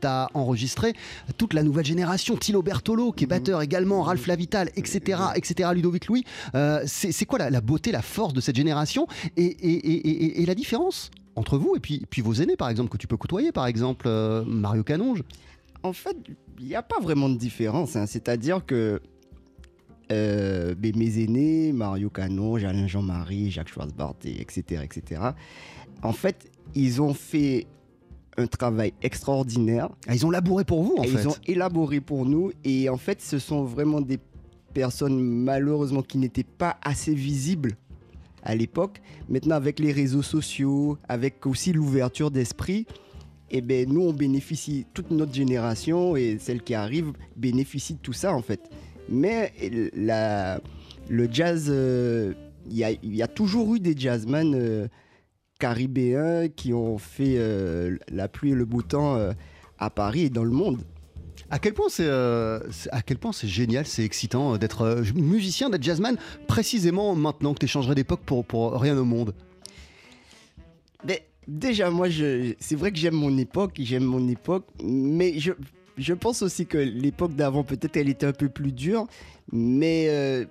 tu 0.00 0.06
as 0.06 0.28
enregistré 0.34 0.92
toute 1.38 1.54
la 1.54 1.62
nouvelle 1.62 1.84
génération. 1.86 2.36
Thilo 2.36 2.62
Bertolo 2.62 3.12
qui 3.12 3.24
est 3.24 3.26
batteur 3.28 3.62
également, 3.62 4.02
Ralph 4.02 4.26
Lavital, 4.26 4.70
etc., 4.76 5.20
etc. 5.36 5.70
Ludovic 5.74 6.06
Louis. 6.06 6.24
C'est 6.86 7.12
c'est 7.12 7.24
quoi 7.26 7.38
la, 7.38 7.50
la 7.50 7.60
beauté, 7.60 7.92
la 7.92 8.02
force 8.02 8.32
de 8.34 8.40
cette 8.40 8.56
génération 8.56 8.73
et, 9.36 9.44
et- 9.44 9.44
et- 9.44 10.08
et- 10.24 10.42
et 10.42 10.46
la 10.46 10.54
différence 10.54 11.10
entre 11.36 11.58
vous 11.58 11.74
et 11.76 11.80
puis, 11.80 12.02
puis 12.08 12.22
vos 12.22 12.34
aînés, 12.34 12.56
par 12.56 12.68
exemple, 12.68 12.90
que 12.90 12.96
tu 12.96 13.06
peux 13.06 13.16
côtoyer, 13.16 13.50
par 13.52 13.66
exemple 13.66 14.06
euh, 14.08 14.44
Mario 14.46 14.82
Canonge 14.84 15.22
En 15.82 15.92
fait, 15.92 16.16
il 16.60 16.66
n'y 16.66 16.74
a 16.74 16.82
pas 16.82 17.00
vraiment 17.00 17.28
de 17.28 17.36
différence. 17.36 17.96
hein. 17.96 18.06
C'est-à-dire 18.06 18.64
que 18.64 19.00
euh, 20.12 20.74
ben, 20.74 20.92
mes 20.96 21.18
aînés, 21.22 21.72
Mario 21.72 22.10
Canon, 22.10 22.56
Alain 22.56 22.86
Jean-Marie, 22.86 23.50
Jacques 23.50 23.68
Schwarzbart, 23.68 24.16
et 24.24 24.40
etc., 24.40 24.82
etc., 24.84 25.20
en 26.02 26.12
fait, 26.12 26.50
ils 26.74 27.00
ont 27.00 27.14
fait 27.14 27.66
un 28.36 28.46
travail 28.46 28.92
extraordinaire. 29.00 29.88
Ah, 30.06 30.14
Ils 30.14 30.26
ont 30.26 30.30
labouré 30.30 30.64
pour 30.64 30.82
vous, 30.82 30.96
en 30.98 31.02
et 31.04 31.08
fait. 31.08 31.22
Ils 31.22 31.28
ont 31.28 31.36
élaboré 31.46 32.00
pour 32.00 32.26
nous. 32.26 32.50
Et 32.64 32.88
en 32.90 32.96
fait, 32.98 33.22
ce 33.22 33.38
sont 33.38 33.64
vraiment 33.64 34.00
des 34.02 34.18
personnes, 34.74 35.18
malheureusement, 35.20 36.02
qui 36.02 36.18
n'étaient 36.18 36.42
pas 36.44 36.76
assez 36.82 37.14
visibles 37.14 37.76
à 38.44 38.54
l'époque. 38.54 39.00
Maintenant, 39.28 39.56
avec 39.56 39.80
les 39.80 39.90
réseaux 39.90 40.22
sociaux, 40.22 40.98
avec 41.08 41.44
aussi 41.46 41.72
l'ouverture 41.72 42.30
d'esprit, 42.30 42.86
eh 43.50 43.60
ben, 43.60 43.88
nous, 43.90 44.02
on 44.02 44.12
bénéficie, 44.12 44.86
toute 44.94 45.10
notre 45.10 45.32
génération 45.32 46.16
et 46.16 46.38
celle 46.38 46.62
qui 46.62 46.74
arrive 46.74 47.12
bénéficie 47.36 47.94
de 47.94 47.98
tout 47.98 48.12
ça, 48.12 48.34
en 48.34 48.42
fait. 48.42 48.70
Mais 49.08 49.52
le 51.08 51.28
jazz, 51.30 51.66
euh, 51.68 52.32
il 52.70 52.78
y, 52.78 53.22
a, 53.22 53.28
toujours 53.28 53.74
eu 53.74 53.80
des 53.80 53.94
jazzmen 53.96 54.54
euh, 54.54 54.88
caribéens 55.58 56.48
qui 56.48 56.72
ont 56.72 56.98
fait 56.98 57.34
euh, 57.36 57.96
la 58.08 58.28
pluie 58.28 58.52
et 58.52 58.54
le 58.54 58.64
beau 58.64 58.82
temps 58.82 59.18
à 59.78 59.90
Paris 59.90 60.22
et 60.22 60.30
dans 60.30 60.44
le 60.44 60.50
monde. 60.50 60.82
À 61.54 61.60
quel 61.60 61.72
point 61.72 61.86
c'est 61.88 62.04
euh, 62.08 62.58
c'est- 62.72 62.90
à 62.90 63.00
quel 63.00 63.16
point 63.16 63.32
c'est 63.32 63.46
génial, 63.46 63.86
c'est 63.86 64.04
excitant 64.04 64.54
euh, 64.54 64.58
d'être 64.58 64.82
euh, 64.82 65.04
musicien, 65.14 65.70
d'être 65.70 65.84
jazzman, 65.84 66.16
précisément 66.48 67.14
maintenant 67.14 67.54
que 67.54 67.60
tu 67.60 67.66
échangerais 67.66 67.94
d'époque 67.94 68.22
pour, 68.26 68.44
pour 68.44 68.72
rien 68.80 68.98
au 68.98 69.04
monde? 69.04 69.36
Mais 71.06 71.24
déjà, 71.46 71.90
moi, 71.90 72.08
je, 72.08 72.54
c'est 72.58 72.74
vrai 72.74 72.90
que 72.90 72.98
j'aime 72.98 73.14
mon 73.14 73.38
époque, 73.38 73.74
j'aime 73.78 74.02
mon 74.02 74.26
époque, 74.26 74.66
mais 74.82 75.38
je, 75.38 75.52
je 75.96 76.12
pense 76.12 76.42
aussi 76.42 76.66
que 76.66 76.76
l'époque 76.76 77.36
d'avant, 77.36 77.62
peut-être, 77.62 77.96
elle 77.98 78.08
était 78.08 78.26
un 78.26 78.32
peu 78.32 78.48
plus 78.48 78.72
dure, 78.72 79.06
mais 79.52 80.48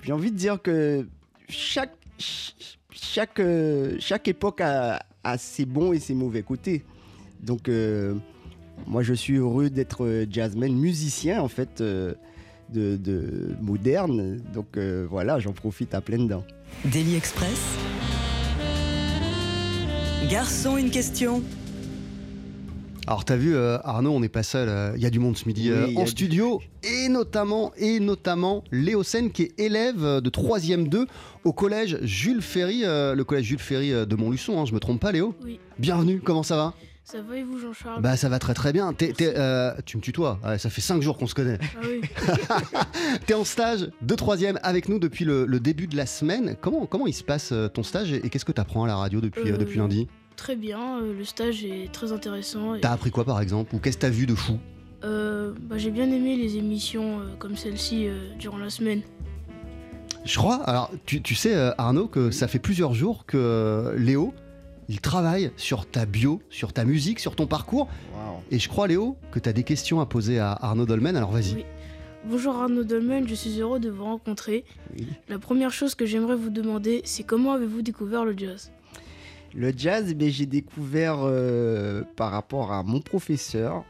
j'ai 0.00 0.12
envie 0.12 0.30
de 0.30 0.36
dire 0.36 0.62
que 0.62 1.08
chaque, 1.48 1.96
ch- 2.20 2.54
chaque, 2.92 3.40
chaque 3.98 4.28
époque 4.28 4.60
a, 4.60 5.02
ses 5.38 5.64
bons 5.64 5.92
et 5.92 5.98
ses 5.98 6.14
mauvais 6.14 6.44
côtés. 6.44 6.84
Donc, 7.42 7.68
moi, 8.86 9.02
je 9.02 9.14
suis 9.14 9.36
heureux 9.36 9.70
d'être 9.70 10.04
euh, 10.04 10.26
jazzman, 10.30 10.72
musicien, 10.74 11.40
en 11.42 11.48
fait, 11.48 11.80
euh, 11.80 12.14
de, 12.72 12.96
de 12.96 13.54
moderne. 13.60 14.38
Donc, 14.54 14.76
euh, 14.76 15.06
voilà, 15.10 15.38
j'en 15.38 15.52
profite 15.52 15.94
à 15.94 16.00
pleines 16.00 16.28
dents. 16.28 16.44
Daily 16.84 17.16
Express. 17.16 17.60
Garçon, 20.30 20.76
une 20.76 20.90
question. 20.90 21.42
Alors 23.08 23.24
t'as 23.24 23.36
vu 23.36 23.54
euh, 23.54 23.78
Arnaud, 23.84 24.10
on 24.10 24.18
n'est 24.18 24.28
pas 24.28 24.42
seul, 24.42 24.68
euh, 24.68 24.92
il 24.96 25.00
y 25.02 25.06
a 25.06 25.10
du 25.10 25.20
monde 25.20 25.36
ce 25.36 25.46
midi 25.46 25.70
euh, 25.70 25.86
en 25.94 26.02
du- 26.02 26.10
studio 26.10 26.60
et 26.82 27.08
notamment 27.08 27.72
et 27.76 28.00
notamment 28.00 28.64
Léo 28.72 29.04
Sen 29.04 29.30
qui 29.30 29.42
est 29.42 29.60
élève 29.60 30.00
de 30.20 30.28
3e 30.28 30.88
2 30.88 31.06
au 31.44 31.52
collège 31.52 31.98
Jules 32.02 32.42
Ferry, 32.42 32.80
euh, 32.84 33.14
le 33.14 33.22
collège 33.22 33.44
Jules 33.44 33.60
Ferry 33.60 33.92
euh, 33.92 34.06
de 34.06 34.16
Montluçon, 34.16 34.58
hein, 34.60 34.64
je 34.64 34.74
me 34.74 34.80
trompe 34.80 34.98
pas 35.00 35.12
Léo? 35.12 35.36
Oui. 35.44 35.60
Bienvenue, 35.78 36.18
comment 36.20 36.42
ça 36.42 36.56
va? 36.56 36.74
Ça 37.08 37.22
va 37.22 37.36
et 37.36 37.44
vous, 37.44 37.60
Jean-Charles 37.60 38.02
Bah 38.02 38.16
ça 38.16 38.28
va 38.28 38.40
très 38.40 38.52
très 38.52 38.72
bien. 38.72 38.92
T'es- 38.92 39.12
t'es, 39.12 39.32
euh, 39.36 39.70
tu 39.84 39.96
me 39.96 40.02
tutoies, 40.02 40.40
Ouais, 40.44 40.58
ça 40.58 40.70
fait 40.70 40.80
5 40.80 41.00
jours 41.02 41.16
qu'on 41.16 41.28
se 41.28 41.36
connaît. 41.36 41.58
Ah 41.76 41.86
oui. 41.86 42.00
T'es 43.26 43.34
en 43.34 43.44
stage 43.44 43.90
de 44.02 44.14
3e 44.16 44.58
avec 44.64 44.88
nous 44.88 44.98
depuis 44.98 45.24
le, 45.24 45.46
le 45.46 45.60
début 45.60 45.86
de 45.86 45.96
la 45.96 46.04
semaine. 46.06 46.56
Comment, 46.60 46.84
comment 46.86 47.06
il 47.06 47.12
se 47.14 47.22
passe 47.22 47.52
euh, 47.52 47.68
ton 47.68 47.84
stage 47.84 48.10
et, 48.12 48.26
et 48.26 48.28
qu'est-ce 48.28 48.44
que 48.44 48.50
t'apprends 48.50 48.82
à 48.82 48.86
la 48.88 48.96
radio 48.96 49.20
depuis, 49.20 49.50
euh, 49.50 49.54
Euh, 49.54 49.56
depuis 49.56 49.78
lundi? 49.78 50.08
Très 50.34 50.56
bien, 50.56 50.98
euh, 51.00 51.14
le 51.16 51.24
stage 51.24 51.64
est 51.64 51.92
très 51.92 52.10
intéressant. 52.10 52.74
et, 52.74 52.80
T'as 52.80 52.90
appris 52.92 53.12
quoi 53.12 53.24
par 53.24 53.40
exemple? 53.40 53.72
Ou 53.76 53.78
qu'est-ce 53.78 53.98
que 53.98 54.02
t'as 54.02 54.08
vu 54.10 54.26
de 54.26 54.34
fou? 54.34 54.58
Euh, 55.04 55.54
bah, 55.60 55.78
J'ai 55.78 55.92
bien 55.92 56.10
aimé 56.10 56.34
les 56.36 56.56
émissions 56.56 57.20
euh, 57.20 57.36
comme 57.38 57.56
celle-ci 57.56 58.08
euh, 58.08 58.34
durant 58.36 58.58
la 58.58 58.68
semaine. 58.68 59.02
Je 60.24 60.36
crois, 60.38 60.56
alors 60.64 60.90
tu, 61.06 61.22
tu 61.22 61.36
sais 61.36 61.54
euh, 61.54 61.70
Arnaud 61.78 62.08
que 62.08 62.32
ça 62.32 62.48
fait 62.48 62.58
plusieurs 62.58 62.94
jours 62.94 63.26
que 63.26 63.36
euh, 63.36 63.96
Léo, 63.96 64.34
il 64.88 65.00
travaille 65.00 65.50
sur 65.56 65.86
ta 65.86 66.06
bio, 66.06 66.40
sur 66.50 66.72
ta 66.72 66.84
musique, 66.84 67.18
sur 67.18 67.34
ton 67.34 67.46
parcours. 67.46 67.88
Et 68.50 68.58
je 68.58 68.68
crois 68.68 68.86
Léo 68.86 69.16
que 69.32 69.38
tu 69.38 69.48
as 69.48 69.52
des 69.52 69.64
questions 69.64 70.00
à 70.00 70.06
poser 70.06 70.38
à 70.38 70.52
Arnaud 70.52 70.86
Dolmen, 70.86 71.16
alors 71.16 71.32
vas-y. 71.32 71.54
Oui. 71.54 71.64
Bonjour 72.28 72.56
Arnaud 72.56 72.84
Dolmen, 72.84 73.28
je 73.28 73.34
suis 73.34 73.60
heureux 73.60 73.78
de 73.78 73.88
vous 73.88 74.04
rencontrer. 74.04 74.64
Oui. 74.96 75.06
La 75.28 75.38
première 75.38 75.72
chose 75.72 75.94
que 75.94 76.06
j'aimerais 76.06 76.36
vous 76.36 76.50
demander, 76.50 77.02
c'est 77.04 77.22
comment 77.22 77.52
avez-vous 77.52 77.82
découvert 77.82 78.24
le 78.24 78.36
jazz? 78.36 78.72
Le 79.54 79.72
jazz, 79.76 80.14
eh 80.18 80.30
j'ai 80.30 80.46
découvert 80.46 81.18
euh, 81.20 82.02
par 82.16 82.30
rapport 82.30 82.72
à 82.72 82.82
mon 82.82 83.00
professeur, 83.00 83.84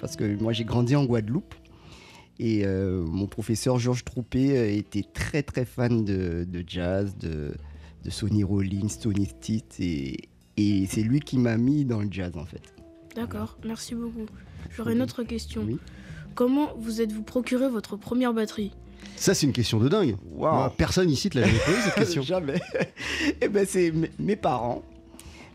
parce 0.00 0.16
que 0.16 0.40
moi 0.40 0.52
j'ai 0.52 0.64
grandi 0.64 0.96
en 0.96 1.04
Guadeloupe. 1.04 1.54
Et 2.38 2.64
euh, 2.64 3.04
mon 3.04 3.26
professeur 3.26 3.78
Georges 3.78 4.04
Troupé 4.04 4.56
euh, 4.56 4.72
était 4.72 5.04
très 5.12 5.42
très 5.42 5.66
fan 5.66 6.04
de, 6.06 6.44
de 6.48 6.64
jazz, 6.66 7.16
de, 7.18 7.54
de 8.02 8.10
Sonny 8.10 8.42
Rollins, 8.44 8.88
Tony 9.00 9.26
Stitt. 9.26 9.78
Et, 9.78 10.29
et 10.60 10.86
c'est 10.86 11.02
lui 11.02 11.20
qui 11.20 11.38
m'a 11.38 11.56
mis 11.56 11.84
dans 11.84 12.00
le 12.00 12.08
jazz 12.10 12.32
en 12.36 12.44
fait. 12.44 12.74
D'accord, 13.16 13.58
merci 13.64 13.94
beaucoup. 13.94 14.26
J'aurais 14.70 14.92
une 14.92 15.02
autre 15.02 15.22
question. 15.22 15.62
Oui. 15.66 15.78
Comment 16.34 16.74
vous 16.78 17.00
êtes-vous 17.00 17.22
procuré 17.22 17.68
votre 17.68 17.96
première 17.96 18.32
batterie? 18.32 18.72
Ça 19.16 19.34
c'est 19.34 19.46
une 19.46 19.52
question 19.52 19.78
de 19.78 19.88
dingue. 19.88 20.16
Moi, 20.36 20.72
personne 20.76 21.10
ici 21.10 21.30
te 21.30 21.38
l'a 21.38 21.46
jamais 21.46 21.58
posé 21.58 21.78
cette 21.82 21.94
question. 22.02 22.22
Jamais. 22.22 22.60
Eh 23.42 23.48
ben 23.48 23.66
c'est 23.66 23.92
mes 24.18 24.36
parents, 24.36 24.82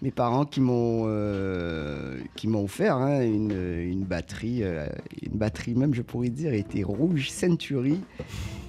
mes 0.01 0.11
parents 0.11 0.45
qui 0.45 0.59
m'ont 0.61 1.05
euh, 1.07 2.19
qui 2.35 2.47
m'ont 2.47 2.63
offert 2.63 2.95
hein, 2.95 3.21
une, 3.21 3.51
une 3.51 4.03
batterie, 4.03 4.63
euh, 4.63 4.87
une 5.21 5.37
batterie 5.37 5.75
même 5.75 5.93
je 5.93 6.01
pourrais 6.01 6.29
dire 6.29 6.53
était 6.53 6.83
rouge 6.83 7.29
Century 7.29 7.99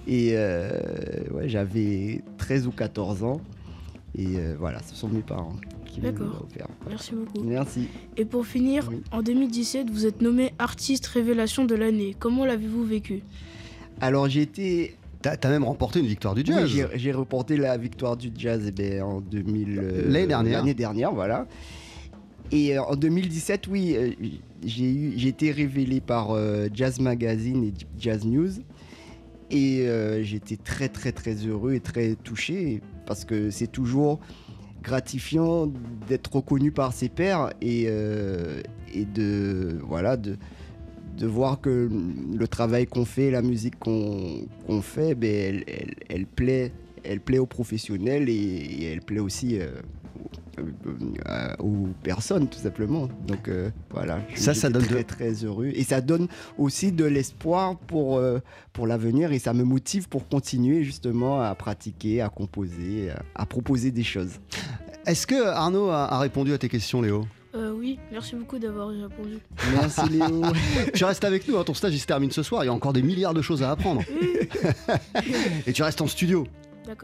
Et 0.07 0.31
euh, 0.35 0.71
ouais, 1.33 1.49
j'avais 1.49 2.23
13 2.39 2.67
ou 2.67 2.71
14 2.71 3.25
ans. 3.25 3.41
Et 4.17 4.39
euh, 4.39 4.55
voilà, 4.59 4.81
ce 4.83 4.95
sont 4.95 5.09
mes 5.09 5.21
parents 5.21 5.57
qui 6.01 6.07
offert. 6.23 6.69
Merci 6.89 7.13
beaucoup. 7.15 7.43
Merci. 7.47 7.89
Et 8.17 8.25
pour 8.25 8.47
finir, 8.47 8.89
Oui. 8.91 9.03
en 9.13 9.23
2017, 9.23 9.91
vous 9.91 10.07
êtes 10.07 10.21
nommé 10.23 10.53
artiste 10.59 11.07
révélation 11.07 11.65
de 11.65 11.75
l'année. 11.75 12.15
Comment 12.19 12.45
l'avez-vous 12.45 12.85
vécu? 12.85 13.23
Alors 14.01 14.29
j'ai 14.29 14.43
été 14.43 14.97
T'as 15.23 15.49
même 15.51 15.65
remporté 15.65 15.99
une 15.99 16.07
victoire 16.07 16.35
du 16.37 16.45
jazz. 16.45 16.69
j'ai- 16.69 16.87
j'ai 16.95 17.11
reporté 17.11 17.57
la 17.57 17.77
victoire 17.77 18.17
du 18.17 18.31
jazz 18.37 18.63
eh 18.69 18.71
ben, 18.71 19.03
en 19.03 19.21
2000. 19.21 19.77
euh, 19.79 20.03
L'année 20.09 20.27
dernière. 20.29 20.59
L'année 20.61 20.75
dernière, 20.75 21.13
voilà. 21.13 21.49
Et 22.53 22.79
euh, 22.79 22.83
en 22.85 22.95
2017, 22.95 23.67
oui, 23.67 23.97
euh, 23.97 24.11
j'ai 24.65 24.85
eu- 24.89 25.15
j'ai 25.17 25.29
été 25.29 25.51
révélé 25.51 26.01
par 26.01 26.31
euh, 26.31 26.69
Jazz 26.73 27.01
Magazine 27.01 27.65
et 27.65 27.73
Jazz 27.99 28.25
News. 28.25 28.51
Et 29.51 29.81
euh, 29.89 30.23
j'étais 30.23 30.57
très, 30.57 30.89
très, 30.89 31.11
très 31.11 31.35
heureux 31.35 31.73
et 31.75 31.81
très 31.81 32.15
touché 32.17 32.81
parce 33.05 33.25
que 33.25 33.51
c'est 33.51 33.67
toujours 33.71 34.21
gratifiant 34.87 35.67
d'être 36.09 36.37
reconnu 36.37 36.71
par 36.71 36.93
ses 36.93 37.09
pairs 37.09 37.51
et, 37.61 37.87
euh, 37.89 38.63
de, 38.95 39.81
voilà, 39.83 40.17
de, 40.17 40.37
voir 41.21 41.61
que 41.61 41.91
le 42.35 42.49
travail 42.49 42.87
qu'on 42.87 43.05
fait, 43.05 43.33
la 43.33 43.43
musique 43.43 43.79
qu'on 43.81 44.83
fait, 44.83 45.17
ben, 45.17 45.65
elle, 46.09 46.27
plaît, 46.27 46.73
elle 47.03 47.21
plaît 47.21 47.39
aux 47.39 47.47
professionnels 47.47 48.29
et, 48.29 48.33
et 48.33 48.93
elle 48.93 49.01
plaît 49.01 49.19
aussi 49.19 49.59
euh, 49.59 49.71
aux, 50.59 51.29
euh, 51.29 51.49
aux 51.59 51.89
personnes, 52.03 52.49
tout 52.49 52.59
simplement. 52.59 53.09
Donc 53.27 53.49
euh, 53.49 53.71
voilà, 53.91 54.21
je- 54.35 54.41
Ça, 54.41 54.55
ça 54.55 54.69
donne 54.71 54.85
très, 54.85 55.03
de- 55.03 55.03
très 55.03 55.33
heureux. 55.45 55.71
Et 55.75 55.85
ça 55.85 56.01
donne 56.01 56.29
aussi 56.59 56.93
de 56.93 57.05
l'espoir 57.05 57.77
pour, 57.77 58.17
euh, 58.19 58.39
pour 58.73 58.87
l'avenir 58.87 59.33
et 59.33 59.39
ça 59.39 59.53
me 59.53 59.65
motive 59.65 60.09
pour 60.09 60.29
continuer 60.29 60.83
justement 60.85 61.41
à 61.41 61.55
pratiquer, 61.55 62.21
à 62.21 62.29
composer, 62.29 63.11
à, 63.11 63.43
à 63.43 63.47
proposer 63.47 63.91
des 63.91 64.05
choses. 64.05 64.33
Est-ce 65.07 65.27
que 65.27 65.47
Arnaud 65.47 65.89
a, 65.91 66.05
a 66.13 66.19
répondu 66.19 66.53
à 66.53 66.59
tes 66.59 66.69
questions, 66.69 67.01
Léo? 67.03 67.27
Euh, 67.55 67.73
Oui, 67.73 67.99
merci 68.13 68.35
beaucoup 68.35 68.59
d'avoir 68.59 68.89
répondu. 68.89 69.39
Merci 69.73 70.01
Léo. 70.11 70.43
Tu 70.95 71.05
restes 71.05 71.25
avec 71.25 71.47
nous, 71.49 71.57
hein, 71.57 71.65
ton 71.65 71.75
stage 71.75 71.95
il 71.95 71.99
se 72.01 72.07
termine 72.07 72.31
ce 72.31 72.43
soir, 72.43 72.65
il 72.65 72.67
y 72.67 72.71
a 72.71 72.73
encore 72.73 72.93
des 72.93 73.03
milliards 73.03 73.33
de 73.35 73.41
choses 73.41 73.63
à 73.63 73.71
apprendre. 73.71 74.03
Et 75.67 75.73
tu 75.73 75.83
restes 75.83 76.01
en 76.01 76.07
studio. 76.07 76.47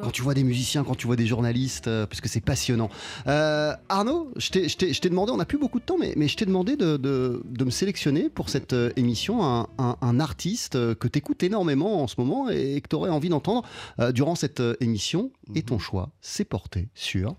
Quand 0.04 0.10
tu 0.10 0.22
vois 0.22 0.34
des 0.34 0.44
musiciens, 0.44 0.84
quand 0.84 0.94
tu 0.94 1.06
vois 1.06 1.16
des 1.16 1.26
journalistes, 1.26 1.88
euh, 1.88 2.06
parce 2.06 2.20
que 2.20 2.28
c'est 2.28 2.40
passionnant. 2.40 2.88
Euh, 3.26 3.74
Arnaud, 3.88 4.30
je 4.36 4.50
t'ai- 4.50 5.08
demandé, 5.10 5.32
on 5.32 5.36
n'a 5.36 5.44
plus 5.44 5.58
beaucoup 5.58 5.80
de 5.80 5.84
temps, 5.84 5.98
mais, 5.98 6.12
mais 6.16 6.28
je 6.28 6.36
t'ai 6.36 6.46
demandé 6.46 6.76
de, 6.76 6.96
de- 6.96 7.42
de 7.44 7.64
me 7.64 7.70
sélectionner 7.70 8.28
pour 8.30 8.48
cette 8.48 8.72
euh, 8.72 8.90
émission 8.96 9.44
un, 9.44 9.66
un- 9.78 9.96
un 10.00 10.20
artiste 10.20 10.94
que 10.94 11.08
tu 11.08 11.18
écoutes 11.18 11.42
énormément 11.42 12.02
en 12.02 12.06
ce 12.06 12.14
moment 12.18 12.48
et 12.48 12.80
que 12.80 12.88
tu 12.88 12.96
aurais 12.96 13.10
envie 13.10 13.28
d'entendre 13.28 13.62
euh, 14.00 14.12
durant 14.12 14.34
cette 14.34 14.60
euh, 14.60 14.74
émission. 14.80 15.30
Et 15.54 15.62
ton 15.62 15.78
choix 15.78 16.10
s'est 16.20 16.44
porté 16.44 16.88
sur... 16.94 17.36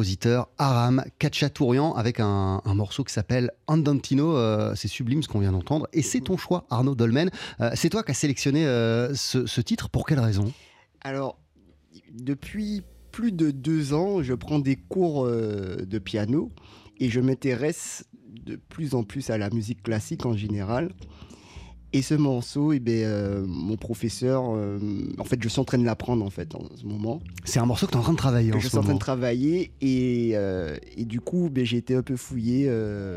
compositeur 0.00 0.48
Aram 0.56 1.04
Kachatourian 1.18 1.92
avec 1.92 2.20
un, 2.20 2.62
morceau 2.74 3.04
qui 3.04 3.12
s'appelle 3.12 3.50
Andantino. 3.66 4.34
Euh, 4.34 4.74
c'est 4.74 4.88
sublime 4.88 5.22
ce 5.22 5.28
qu'on 5.28 5.40
vient 5.40 5.52
d'entendre. 5.52 5.88
Et 5.92 6.00
c'est 6.00 6.22
ton 6.22 6.38
choix, 6.38 6.64
Arnaud 6.70 6.94
Dolmen. 6.94 7.28
Euh, 7.60 7.70
c'est 7.74 7.90
toi 7.90 8.02
qui 8.02 8.10
as 8.12 8.14
sélectionné 8.14 8.66
euh, 8.66 9.14
ce, 9.14 9.44
ce 9.44 9.60
titre. 9.60 9.90
Pour 9.90 10.06
quelle 10.06 10.20
raison? 10.20 10.54
Alors, 11.02 11.38
depuis 12.14 12.80
plus 13.12 13.30
de 13.30 13.50
deux 13.50 13.92
ans, 13.92 14.22
je 14.22 14.32
prends 14.32 14.58
des 14.58 14.76
cours 14.76 15.26
de 15.26 15.98
piano 15.98 16.48
et 16.98 17.10
je 17.10 17.20
m'intéresse 17.20 18.04
de 18.26 18.56
plus 18.56 18.94
en 18.94 19.02
plus 19.02 19.28
à 19.28 19.36
la 19.36 19.50
musique 19.50 19.82
classique 19.82 20.24
en 20.24 20.34
général. 20.34 20.94
Et 21.92 22.02
ce 22.02 22.14
morceau, 22.14 22.72
eh 22.72 22.78
ben, 22.78 23.02
euh, 23.04 23.44
mon 23.48 23.76
professeur, 23.76 24.44
euh, 24.54 24.78
en 25.18 25.24
fait, 25.24 25.42
je 25.42 25.48
suis 25.48 25.60
en 25.60 25.64
train 25.64 25.78
de 25.78 25.84
l'apprendre 25.84 26.24
en 26.24 26.30
fait 26.30 26.54
en 26.54 26.62
ce 26.76 26.84
moment. 26.86 27.20
C'est 27.44 27.58
un 27.58 27.66
morceau 27.66 27.86
que 27.86 27.90
tu 27.92 27.96
es 27.96 28.00
en 28.00 28.04
train 28.04 28.12
de 28.12 28.18
travailler 28.18 28.50
Que 28.52 28.56
en 28.56 28.60
je 28.60 28.64
ce 28.66 28.70
suis 28.70 28.78
en 28.78 28.82
train 28.82 28.94
de 28.94 28.98
travailler 29.00 29.72
et, 29.80 30.30
euh, 30.34 30.76
et 30.96 31.04
du 31.04 31.20
coup, 31.20 31.48
ben, 31.50 31.64
j'ai 31.64 31.78
été 31.78 31.96
un 31.96 32.02
peu 32.02 32.16
fouillé 32.16 32.70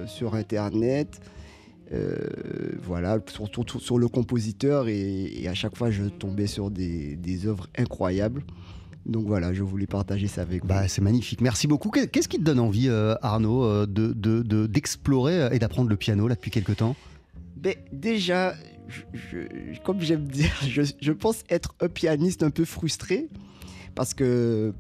sur 0.07 0.34
internet. 0.36 1.19
voilà, 2.84 3.19
surtout 3.28 3.63
sur, 3.67 3.80
sur 3.82 3.97
le 3.99 4.07
compositeur 4.07 4.88
et, 4.88 5.26
et 5.41 5.47
à 5.47 5.53
chaque 5.53 5.76
fois 5.78 5.91
je 5.91 6.05
tombais 6.05 6.47
sur 6.47 6.71
des, 6.71 7.15
des 7.15 7.45
œuvres 7.45 7.67
incroyables. 7.78 8.43
Donc 9.05 9.28
voilà, 9.28 9.53
je 9.53 9.61
voulais 9.63 9.86
partager 9.86 10.28
ça 10.28 10.41
avec 10.41 10.61
vous. 10.63 10.67
Bah, 10.67 10.88
c'est 10.88 11.01
magnifique, 11.01 11.41
merci 11.41 11.67
beaucoup. 11.67 11.89
Qu'est- 11.91 12.07
Qu'est-ce 12.07 12.30
qui 12.30 12.38
te 12.38 12.43
donne 12.43 12.59
envie, 12.59 12.88
euh, 12.88 13.15
Arnaud, 13.21 13.86
de- 13.86 14.13
de- 14.13 14.41
de- 14.41 14.65
d'explorer 14.65 15.49
et 15.53 15.59
d'apprendre 15.59 15.89
le 15.89 15.97
piano 15.97 16.28
là 16.28 16.36
depuis 16.36 16.51
quelques 16.51 16.78
temps? 16.78 16.95
Ben, 17.64 17.76
déjà, 17.93 18.55
comme 19.86 20.01
j'aime 20.01 20.28
dire, 20.28 20.51
je, 20.68 21.11
pense 21.14 21.45
être 21.49 21.76
un 21.80 21.88
pianiste 21.88 22.43
un 22.43 22.49
peu 22.49 22.66
frustré 22.66 23.30
parce 23.95 24.14
que 24.14 24.74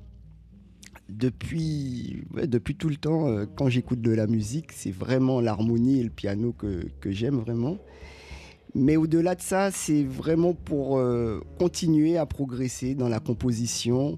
depuis, 1.07 2.25
depuis 2.33 2.75
tout 2.75 2.89
le 2.89 2.97
temps, 2.97 3.27
euh, 3.27 3.45
quand 3.55 3.69
j'écoute 3.69 4.01
de 4.01 4.11
la 4.11 4.27
musique, 4.27 4.73
c'est 4.73 4.91
vraiment 4.91 5.39
l'harmonie 5.39 6.01
et 6.01 6.03
le 6.03 6.09
piano 6.09 6.51
que, 6.51 6.85
que 6.99 7.09
j'aime 7.09 7.37
vraiment. 7.37 7.77
Mais 8.75 8.97
au-delà 8.97 9.35
de 9.35 9.41
ça, 9.41 9.71
c'est 9.71 10.03
vraiment 10.03 10.53
pour 10.53 10.97
euh, 10.97 11.39
continuer 11.59 12.17
à 12.17 12.25
progresser 12.25 12.95
dans 12.95 13.07
la 13.07 13.21
composition, 13.21 14.17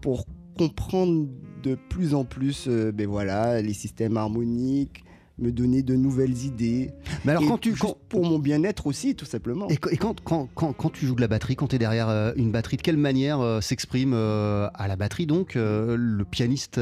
pour 0.00 0.24
comprendre 0.56 1.28
de 1.62 1.74
plus 1.74 2.14
en 2.14 2.24
plus 2.24 2.68
euh, 2.68 2.90
ben 2.90 3.06
voilà, 3.06 3.60
les 3.60 3.74
systèmes 3.74 4.16
harmoniques, 4.16 5.04
me 5.38 5.52
donner 5.52 5.82
de 5.82 5.94
nouvelles 5.94 6.44
idées. 6.44 6.90
Mais 7.24 7.30
alors 7.32 7.42
Et 7.44 7.46
quand 7.46 7.58
tu... 7.58 7.72
quand- 7.74 7.96
pour 8.08 8.24
mon 8.24 8.38
bien-être 8.38 8.86
aussi, 8.86 9.14
tout 9.14 9.24
simplement. 9.24 9.68
Et, 9.68 9.76
qu- 9.76 9.92
et 9.92 9.96
quand, 9.96 10.20
quand, 10.22 10.48
quand, 10.54 10.72
quand 10.72 10.90
tu 10.90 11.06
joues 11.06 11.14
de 11.14 11.20
la 11.20 11.28
batterie, 11.28 11.54
quand 11.56 11.68
tu 11.68 11.76
es 11.76 11.78
derrière 11.78 12.08
euh, 12.08 12.32
une 12.36 12.50
batterie, 12.50 12.76
de 12.76 12.82
quelle 12.82 12.96
manière 12.96 13.40
euh, 13.40 13.60
s'exprime 13.60 14.12
euh, 14.14 14.68
à 14.74 14.88
la 14.88 14.96
batterie 14.96 15.26
donc 15.26 15.52
le 15.54 16.22
pianiste 16.24 16.80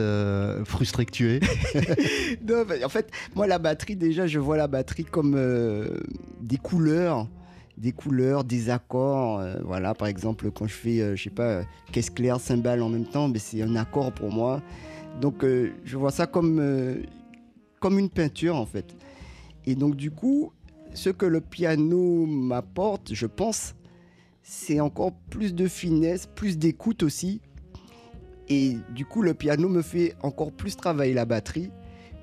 frustré 0.64 1.04
que 1.06 1.10
tu 1.12 1.30
es 1.32 1.40
Non, 2.48 2.64
mais 2.68 2.84
en 2.84 2.88
fait, 2.88 3.10
moi, 3.34 3.46
la 3.46 3.58
batterie, 3.58 3.96
déjà, 3.96 4.26
je 4.26 4.38
vois 4.38 4.56
la 4.56 4.68
batterie 4.68 5.04
comme 5.04 5.38
des 6.40 6.56
couleurs, 6.58 7.28
des 7.76 7.92
couleurs, 7.92 8.44
des 8.44 8.70
accords. 8.70 9.40
euh, 9.40 9.56
voilà, 9.64 9.94
par 9.94 10.08
exemple, 10.08 10.50
quand 10.50 10.66
je 10.66 10.72
fais, 10.74 11.00
euh, 11.00 11.14
je 11.16 11.24
sais 11.24 11.30
pas, 11.30 11.42
euh, 11.48 11.62
caisse 11.92 12.08
claire, 12.10 12.40
cymbale 12.40 12.82
en 12.82 12.88
même 12.88 13.04
temps, 13.04 13.28
ben, 13.28 13.38
c'est 13.38 13.60
un 13.62 13.76
accord 13.76 14.12
pour 14.12 14.30
moi. 14.32 14.62
Donc, 15.20 15.44
je 15.84 15.96
vois 15.96 16.10
ça 16.10 16.26
comme, 16.26 16.60
une 17.90 18.10
peinture, 18.10 18.56
en 18.56 18.66
fait. 18.66 18.96
Et 19.66 19.74
donc, 19.74 19.96
du 19.96 20.10
coup, 20.10 20.52
ce 20.94 21.10
que 21.10 21.26
le 21.26 21.40
piano 21.40 22.26
m'apporte, 22.26 23.12
je 23.12 23.26
pense, 23.26 23.74
c'est 24.42 24.80
encore 24.80 25.12
plus 25.30 25.54
de 25.54 25.66
finesse, 25.68 26.26
plus 26.26 26.58
d'écoute 26.58 27.02
aussi. 27.02 27.40
Et 28.48 28.76
du 28.94 29.04
coup, 29.04 29.22
le 29.22 29.34
piano 29.34 29.68
me 29.68 29.82
fait 29.82 30.14
encore 30.22 30.52
plus 30.52 30.76
travailler 30.76 31.14
la 31.14 31.24
batterie 31.24 31.70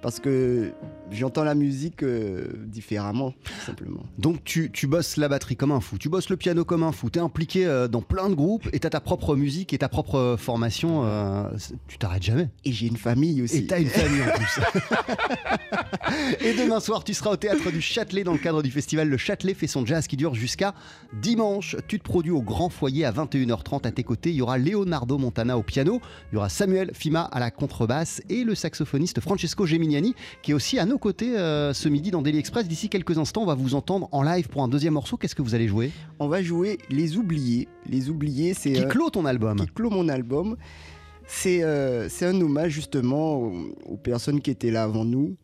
parce 0.01 0.19
que 0.19 0.71
j'entends 1.13 1.43
la 1.43 1.55
musique 1.55 2.03
euh, 2.03 2.47
différemment, 2.65 3.31
tout 3.31 3.65
simplement. 3.65 4.03
Donc 4.17 4.43
tu, 4.43 4.71
tu 4.71 4.87
bosses 4.87 5.17
la 5.17 5.27
batterie 5.27 5.55
comme 5.55 5.71
un 5.71 5.79
fou, 5.79 5.97
tu 5.97 6.09
bosses 6.09 6.29
le 6.29 6.37
piano 6.37 6.65
comme 6.65 6.83
un 6.83 6.91
fou, 6.91 7.09
tu 7.09 7.19
es 7.19 7.21
impliqué 7.21 7.65
euh, 7.65 7.87
dans 7.87 8.01
plein 8.01 8.29
de 8.29 8.35
groupes 8.35 8.67
et 8.73 8.79
tu 8.79 8.87
as 8.87 8.89
ta 8.89 9.01
propre 9.01 9.35
musique 9.35 9.73
et 9.73 9.77
ta 9.77 9.89
propre 9.89 10.15
euh, 10.15 10.37
formation, 10.37 11.03
euh, 11.05 11.49
tu 11.87 11.97
t'arrêtes 11.97 12.23
jamais. 12.23 12.49
Et 12.65 12.71
j'ai 12.71 12.87
une 12.87 12.97
famille 12.97 13.41
aussi. 13.41 13.57
Et 13.57 13.67
t'as 13.67 13.79
une 13.79 13.87
famille 13.87 14.21
en 14.21 14.31
plus. 14.35 14.59
et 16.41 16.53
demain 16.53 16.79
soir, 16.79 17.03
tu 17.03 17.13
seras 17.13 17.31
au 17.31 17.37
théâtre 17.37 17.71
du 17.71 17.81
Châtelet 17.81 18.23
dans 18.23 18.33
le 18.33 18.37
cadre 18.39 18.63
du 18.63 18.71
festival 18.71 19.09
Le 19.09 19.17
Châtelet 19.17 19.53
fait 19.53 19.67
son 19.67 19.85
jazz 19.85 20.07
qui 20.07 20.17
dure 20.17 20.35
jusqu'à 20.35 20.73
dimanche. 21.21 21.75
Tu 21.87 21.99
te 21.99 22.03
produis 22.03 22.31
au 22.31 22.41
Grand 22.41 22.69
Foyer 22.69 23.05
à 23.05 23.11
21h30 23.11 23.87
à 23.87 23.91
tes 23.91 24.03
côtés. 24.03 24.29
Il 24.29 24.35
y 24.35 24.41
aura 24.41 24.57
Leonardo 24.57 25.17
Montana 25.17 25.57
au 25.57 25.63
piano, 25.63 26.01
il 26.31 26.35
y 26.35 26.37
aura 26.37 26.49
Samuel 26.49 26.91
Fima 26.93 27.23
à 27.23 27.39
la 27.39 27.51
contrebasse 27.51 28.21
et 28.29 28.43
le 28.43 28.55
saxophoniste 28.55 29.21
Francesco 29.21 29.65
Geminiani 29.65 30.15
qui 30.41 30.51
est 30.51 30.53
aussi 30.53 30.79
à 30.79 30.85
nos 30.85 30.97
côtés 31.03 31.37
euh, 31.37 31.73
ce 31.73 31.89
midi 31.89 32.11
dans 32.11 32.21
Daily 32.21 32.37
Express. 32.37 32.65
D'ici 32.65 32.87
quelques 32.87 33.17
instants, 33.17 33.43
on 33.43 33.45
va 33.45 33.55
vous 33.55 33.75
entendre 33.75 34.07
en 34.13 34.23
live 34.23 34.47
pour 34.47 34.63
un 34.63 34.69
deuxième 34.69 34.93
morceau. 34.93 35.17
Qu'est-ce 35.17 35.35
que 35.35 35.41
vous 35.41 35.53
allez 35.53 35.67
jouer? 35.67 35.91
On 36.17 36.29
va 36.29 36.41
jouer 36.41 36.77
Les 36.89 37.17
Oubliés. 37.17 37.67
Les 37.85 38.09
Oubliés, 38.09 38.53
c'est 38.53 38.71
Qui 38.71 38.83
euh, 38.83 38.87
clôt 38.87 39.09
ton 39.09 39.25
album 39.25 39.59
qui 39.59 39.67
clôt 39.67 39.89
mon 39.89 40.07
album. 40.07 40.55
C'est 41.27 41.61
euh, 41.61 42.07
un 42.21 42.39
hommage 42.39 42.71
justement 42.71 43.35
aux, 43.35 43.75
aux 43.85 43.97
personnes 43.97 44.39
qui 44.39 44.49
étaient 44.49 44.71
là 44.71 44.83
avant 44.83 45.03
nous. 45.03 45.35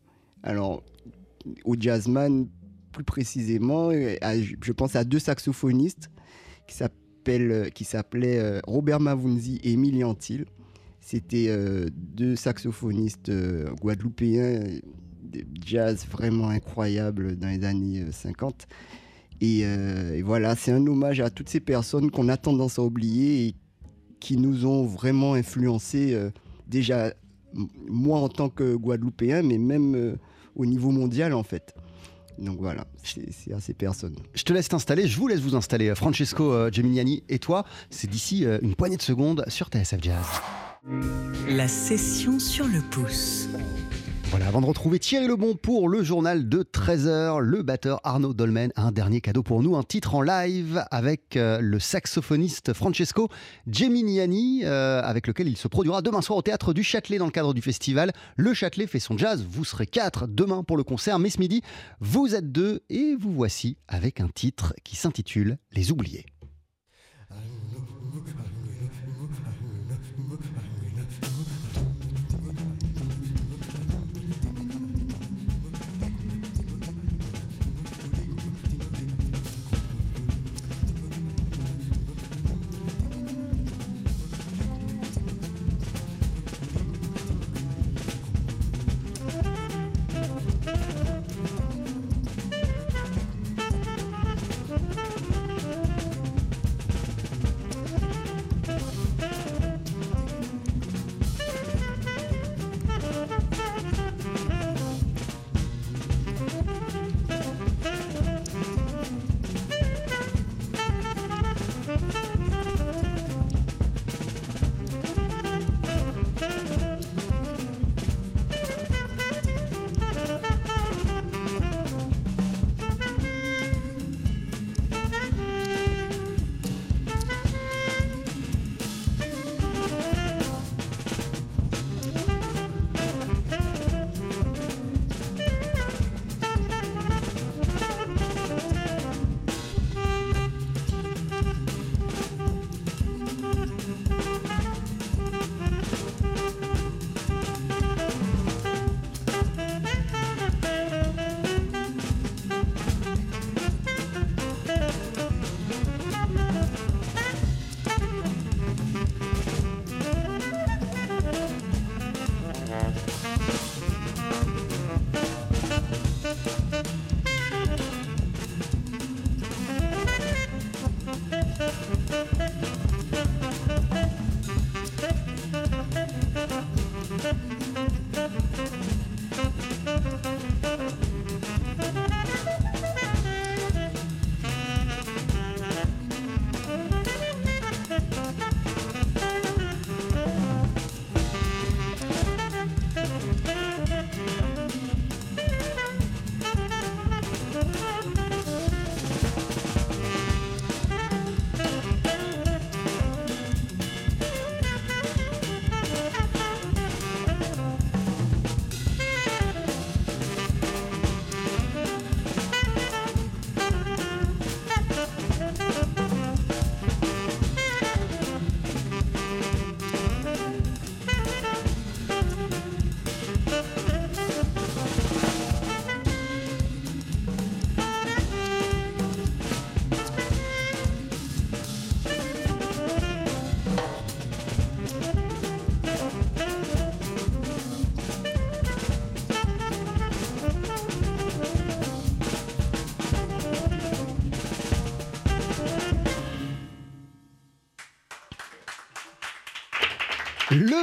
Alors, 0.42 0.82
au 1.66 1.76
jazzman 1.78 2.48
plus 2.92 3.04
précisément, 3.04 3.90
à- 4.22 4.40
je 4.40 4.72
pense 4.72 4.96
à 4.96 5.04
deux 5.04 5.18
saxophonistes 5.18 6.08
qui 6.66 7.84
s'appelaient 7.84 8.38
euh, 8.38 8.60
Robert 8.66 9.00
Mavunzi 9.00 9.60
et 9.62 9.72
Émile 9.72 10.02
Antil. 10.06 10.46
C'était 11.02 11.48
euh, 11.48 11.86
deux 11.94 12.34
saxophonistes 12.36 13.28
euh, 13.28 13.70
guadeloupéens, 13.82 14.64
de 15.30 15.44
jazz 15.64 16.06
vraiment 16.10 16.48
incroyables 16.48 17.36
dans 17.36 17.48
les 17.48 17.64
années 17.64 18.02
euh, 18.02 18.12
50. 18.12 18.66
Et, 19.40 19.62
euh, 19.64 20.14
et 20.16 20.22
voilà, 20.22 20.54
c'est 20.54 20.72
un 20.72 20.86
hommage 20.86 21.20
à 21.20 21.30
toutes 21.30 21.48
ces 21.48 21.60
personnes 21.60 22.10
qu'on 22.10 22.28
a 22.28 22.36
tendance 22.36 22.78
à 22.78 22.82
oublier 22.82 23.46
et 23.46 23.54
qui 24.20 24.36
nous 24.36 24.66
ont 24.66 24.84
vraiment 24.84 25.34
influencés 25.34 26.12
euh, 26.12 26.30
déjà 26.68 27.14
moi 27.88 28.18
en 28.20 28.28
tant 28.28 28.48
que 28.48 28.74
Guadeloupéen, 28.74 29.42
mais 29.42 29.58
même 29.58 29.94
euh, 29.94 30.16
au 30.54 30.66
niveau 30.66 30.90
mondial 30.90 31.32
en 31.32 31.42
fait. 31.42 31.74
Donc 32.38 32.58
voilà, 32.58 32.86
c'est 33.02 33.52
à 33.52 33.60
ces 33.60 33.74
personnes. 33.74 34.16
Je 34.34 34.44
te 34.44 34.52
laisse 34.52 34.68
t'installer, 34.68 35.06
je 35.06 35.18
vous 35.18 35.28
laisse 35.28 35.40
vous 35.40 35.56
installer, 35.56 35.94
Francesco 35.94 36.52
euh, 36.52 36.70
Geminiani 36.72 37.22
et 37.28 37.38
toi. 37.38 37.64
C'est 37.90 38.08
d'ici 38.08 38.46
euh, 38.46 38.58
une 38.62 38.74
poignée 38.74 38.96
de 38.96 39.02
secondes 39.02 39.44
sur 39.48 39.68
TSF 39.68 39.98
Jazz. 40.00 40.24
La 41.48 41.68
session 41.68 42.38
sur 42.38 42.66
le 42.66 42.80
pouce. 42.90 43.48
Voilà, 44.30 44.46
avant 44.46 44.60
de 44.60 44.66
retrouver 44.66 45.00
Thierry 45.00 45.26
Lebon 45.26 45.56
pour 45.56 45.88
le 45.88 46.04
journal 46.04 46.48
de 46.48 46.62
13h, 46.62 47.40
le 47.40 47.62
batteur 47.62 47.98
Arnaud 48.04 48.32
Dolmen 48.32 48.70
a 48.76 48.82
un 48.82 48.92
dernier 48.92 49.20
cadeau 49.20 49.42
pour 49.42 49.60
nous, 49.60 49.74
un 49.74 49.82
titre 49.82 50.14
en 50.14 50.22
live 50.22 50.84
avec 50.92 51.36
euh, 51.36 51.58
le 51.60 51.80
saxophoniste 51.80 52.72
Francesco 52.72 53.28
Geminiani, 53.66 54.60
euh, 54.62 55.02
avec 55.02 55.26
lequel 55.26 55.48
il 55.48 55.56
se 55.56 55.66
produira 55.66 56.00
demain 56.00 56.22
soir 56.22 56.38
au 56.38 56.42
théâtre 56.42 56.72
du 56.72 56.84
Châtelet 56.84 57.18
dans 57.18 57.24
le 57.24 57.32
cadre 57.32 57.54
du 57.54 57.60
festival. 57.60 58.12
Le 58.36 58.54
Châtelet 58.54 58.86
fait 58.86 59.00
son 59.00 59.18
jazz, 59.18 59.44
vous 59.44 59.64
serez 59.64 59.88
quatre 59.88 60.28
demain 60.28 60.62
pour 60.62 60.76
le 60.76 60.84
concert, 60.84 61.18
mais 61.18 61.30
ce 61.30 61.40
midi, 61.40 61.62
vous 61.98 62.36
êtes 62.36 62.52
deux 62.52 62.82
et 62.88 63.16
vous 63.18 63.32
voici 63.32 63.78
avec 63.88 64.20
un 64.20 64.28
titre 64.28 64.74
qui 64.84 64.94
s'intitule 64.94 65.58
Les 65.72 65.90
Oubliés. 65.90 66.24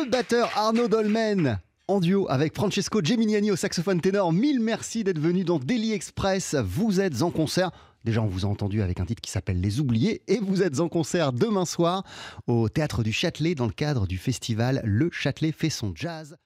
Le 0.04 0.10
batteur 0.12 0.52
Arnaud 0.56 0.88
Dolmen 0.88 1.60
en 1.88 2.00
duo 2.00 2.28
avec 2.30 2.54
Francesco 2.54 3.04
Geminiani 3.04 3.50
au 3.50 3.56
saxophone 3.56 4.00
ténor. 4.00 4.32
Mille 4.32 4.60
merci 4.60 5.04
d'être 5.04 5.20
venu 5.20 5.44
dans 5.44 5.58
Daily 5.58 5.94
Express. 5.94 6.56
Vous 6.56 7.00
êtes 7.02 7.24
en 7.24 7.32
concert. 7.32 7.72
Déjà, 8.04 8.22
on 8.22 8.28
vous 8.28 8.46
a 8.46 8.50
entendu 8.50 8.84
avec 8.84 9.00
un 9.00 9.06
titre 9.06 9.22
qui 9.22 9.32
s'appelle 9.32 9.60
Les 9.60 9.80
Oubliés 9.80 10.22
et 10.28 10.38
vous 10.38 10.62
êtes 10.62 10.82
en 10.82 10.88
concert 10.88 11.34
demain 11.34 11.66
soir 11.66 12.04
au 12.46 12.70
Théâtre 12.70 13.02
du 13.02 13.12
Châtelet 13.12 13.56
dans 13.56 13.66
le 13.66 13.72
cadre 13.72 14.06
du 14.06 14.20
festival 14.20 14.82
Le 14.84 15.10
Châtelet 15.12 15.52
fait 15.52 15.72
son 15.72 15.94
jazz. 15.96 16.38